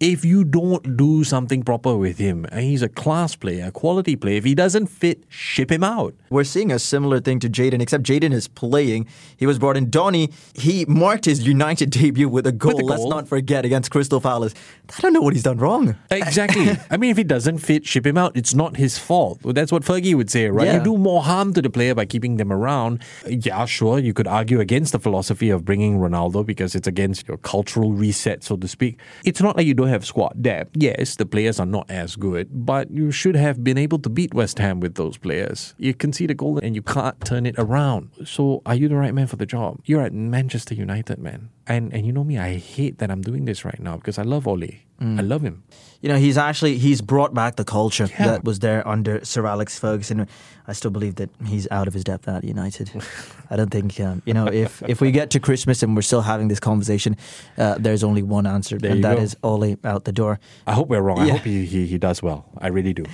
if 0.00 0.24
you 0.24 0.44
don't 0.44 0.96
do 0.96 1.24
something 1.24 1.62
proper 1.62 1.96
with 1.96 2.18
him. 2.18 2.46
And 2.50 2.60
he's 2.64 2.82
a 2.82 2.88
class 2.88 3.36
player, 3.36 3.66
a 3.68 3.70
quality 3.70 4.16
player. 4.16 4.36
If 4.36 4.44
he 4.44 4.54
doesn't 4.54 4.88
fit, 4.88 5.05
ship 5.28 5.70
him 5.70 5.84
out. 5.84 6.14
We're 6.30 6.44
seeing 6.44 6.72
a 6.72 6.78
similar 6.78 7.20
thing 7.20 7.38
to 7.40 7.48
Jadon, 7.48 7.80
except 7.80 8.04
Jadon 8.04 8.32
is 8.32 8.48
playing. 8.48 9.06
He 9.36 9.46
was 9.46 9.58
brought 9.58 9.76
in. 9.76 9.90
Donny, 9.90 10.30
he 10.54 10.84
marked 10.86 11.24
his 11.24 11.46
United 11.46 11.90
debut 11.90 12.28
with 12.28 12.46
a 12.46 12.52
goal. 12.52 12.80
a 12.80 12.84
Let's 12.84 13.04
not 13.04 13.28
forget 13.28 13.64
against 13.64 13.90
Crystal 13.90 14.20
Palace. 14.20 14.54
I 14.96 15.00
don't 15.00 15.12
know 15.12 15.20
what 15.20 15.32
he's 15.32 15.42
done 15.42 15.58
wrong. 15.58 15.96
Exactly. 16.10 16.76
I 16.90 16.96
mean, 16.96 17.10
if 17.10 17.16
he 17.16 17.24
doesn't 17.24 17.58
fit, 17.58 17.86
ship 17.86 18.06
him 18.06 18.18
out. 18.18 18.36
It's 18.36 18.54
not 18.54 18.76
his 18.76 18.98
fault. 18.98 19.38
That's 19.42 19.72
what 19.72 19.82
Fergie 19.82 20.14
would 20.14 20.30
say, 20.30 20.48
right? 20.48 20.66
Yeah. 20.66 20.78
You 20.78 20.84
do 20.84 20.96
more 20.98 21.22
harm 21.22 21.52
to 21.54 21.62
the 21.62 21.70
player 21.70 21.94
by 21.94 22.04
keeping 22.04 22.36
them 22.36 22.52
around. 22.52 23.02
Yeah, 23.26 23.64
sure. 23.66 23.98
You 23.98 24.12
could 24.12 24.26
argue 24.26 24.60
against 24.60 24.92
the 24.92 24.98
philosophy 24.98 25.50
of 25.50 25.64
bringing 25.64 25.98
Ronaldo 25.98 26.44
because 26.44 26.74
it's 26.74 26.86
against 26.86 27.28
your 27.28 27.36
cultural 27.38 27.92
reset, 27.92 28.42
so 28.44 28.56
to 28.56 28.68
speak. 28.68 29.00
It's 29.24 29.40
not 29.40 29.56
like 29.56 29.66
you 29.66 29.74
don't 29.74 29.88
have 29.88 30.04
squad 30.04 30.42
depth. 30.42 30.76
Yes, 30.76 31.16
the 31.16 31.26
players 31.26 31.60
are 31.60 31.66
not 31.66 31.90
as 31.90 32.16
good, 32.16 32.48
but 32.52 32.90
you 32.90 33.10
should 33.10 33.36
have 33.36 33.62
been 33.62 33.78
able 33.78 33.98
to 34.00 34.08
beat 34.08 34.34
West 34.34 34.58
Ham 34.58 34.80
with 34.86 34.94
those 34.94 35.16
players. 35.18 35.74
You 35.78 35.94
concede 35.94 36.30
a 36.30 36.34
goal 36.34 36.58
and 36.62 36.74
you 36.74 36.82
can't 36.82 37.18
turn 37.24 37.44
it 37.44 37.56
around. 37.58 38.10
So, 38.24 38.62
are 38.64 38.74
you 38.74 38.88
the 38.88 38.96
right 38.96 39.12
man 39.12 39.26
for 39.26 39.36
the 39.36 39.46
job? 39.46 39.80
You're 39.84 40.02
at 40.02 40.12
Manchester 40.12 40.74
United, 40.74 41.18
man. 41.18 41.50
And 41.66 41.92
and 41.92 42.06
you 42.06 42.12
know 42.12 42.24
me, 42.24 42.38
I 42.38 42.56
hate 42.56 42.98
that 42.98 43.10
I'm 43.10 43.22
doing 43.22 43.44
this 43.44 43.64
right 43.64 43.80
now 43.80 43.96
because 43.96 44.18
I 44.18 44.22
love 44.22 44.46
Ole. 44.46 44.85
I 45.00 45.22
love 45.22 45.42
him. 45.42 45.62
You 46.00 46.08
know, 46.10 46.18
he's 46.18 46.38
actually 46.38 46.78
he's 46.78 47.00
brought 47.02 47.34
back 47.34 47.56
the 47.56 47.64
culture 47.64 48.08
Yeah. 48.10 48.26
that 48.26 48.44
was 48.44 48.58
there 48.58 48.86
under 48.88 49.24
Sir 49.24 49.46
Alex 49.46 49.78
Ferguson. 49.78 50.26
I 50.68 50.72
still 50.74 50.90
believe 50.90 51.14
that 51.14 51.30
he's 51.44 51.66
out 51.70 51.88
of 51.88 51.94
his 51.94 52.04
depth 52.04 52.28
at 52.28 52.44
United. 52.44 52.90
I 53.50 53.56
don't 53.56 53.70
think 53.70 53.98
um, 54.00 54.22
you 54.26 54.34
know 54.34 54.46
if 54.46 54.82
if 54.88 55.00
we 55.00 55.10
get 55.10 55.30
to 55.30 55.40
Christmas 55.40 55.82
and 55.82 55.94
we're 55.96 56.02
still 56.02 56.22
having 56.22 56.48
this 56.48 56.60
conversation, 56.60 57.16
uh, 57.58 57.76
there's 57.78 58.04
only 58.04 58.22
one 58.22 58.46
answer, 58.46 58.78
There 58.78 58.92
and 58.92 59.02
that 59.04 59.16
go. 59.16 59.22
is 59.22 59.36
Ole 59.42 59.76
out 59.84 60.04
the 60.04 60.12
door. 60.12 60.38
I 60.66 60.72
hope 60.72 60.88
we're 60.88 61.02
wrong. 61.02 61.20
I 61.20 61.28
hope 61.28 61.44
he, 61.44 61.64
he, 61.66 61.86
he 61.86 61.98
does 61.98 62.22
well. 62.22 62.44
I 62.58 62.68
really 62.68 62.92
do. 62.94 63.04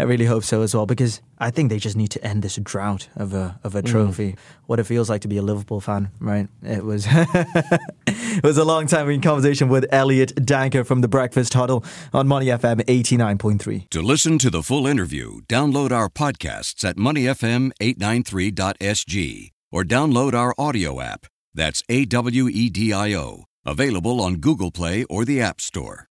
I 0.00 0.04
really 0.04 0.26
hope 0.26 0.44
so 0.44 0.62
as 0.62 0.74
well 0.74 0.86
because 0.86 1.20
I 1.38 1.50
think 1.50 1.70
they 1.70 1.78
just 1.78 1.96
need 1.96 2.10
to 2.12 2.20
end 2.24 2.42
this 2.42 2.56
drought 2.62 3.08
of 3.16 3.34
a 3.34 3.58
of 3.64 3.74
a 3.74 3.82
trophy. 3.82 4.36
What 4.66 4.78
it 4.78 4.86
feels 4.86 5.10
like 5.10 5.20
to 5.22 5.28
be 5.28 5.38
a 5.38 5.42
Liverpool 5.42 5.80
fan, 5.80 6.08
right? 6.20 6.48
It 6.62 6.84
was 6.84 7.06
it 8.38 8.46
was 8.46 8.58
a 8.58 8.64
long 8.64 8.86
time 8.86 9.10
in 9.10 9.20
conversation 9.20 9.68
with 9.68 9.84
Elliot 9.92 10.32
Danker 10.36 10.86
from 10.86 11.00
the 11.00 11.08
Breakfast 11.08 11.54
Huddle 11.54 11.84
on 12.12 12.28
Money 12.28 12.46
FM 12.46 12.82
eighty 12.88 13.16
nine 13.16 13.38
point 13.38 13.60
three. 13.60 13.86
To 13.90 14.00
listen 14.00 14.38
to 14.38 14.48
the 14.50 14.62
full 14.62 14.86
interview, 14.86 15.40
download 15.48 15.90
our 15.92 16.08
podcasts 16.08 16.84
at 16.84 16.96
moneyfm893.sg 16.96 19.50
or 19.72 19.82
download 19.84 20.34
our 20.34 20.54
audio 20.56 21.00
app. 21.00 21.26
That's 21.52 21.82
A 21.88 22.04
W 22.04 22.46
E 22.48 22.70
D 22.70 22.92
I 22.92 23.12
O. 23.14 23.44
Available 23.66 24.20
on 24.20 24.36
Google 24.36 24.70
Play 24.70 25.02
or 25.04 25.24
the 25.24 25.40
App 25.40 25.60
Store. 25.60 26.06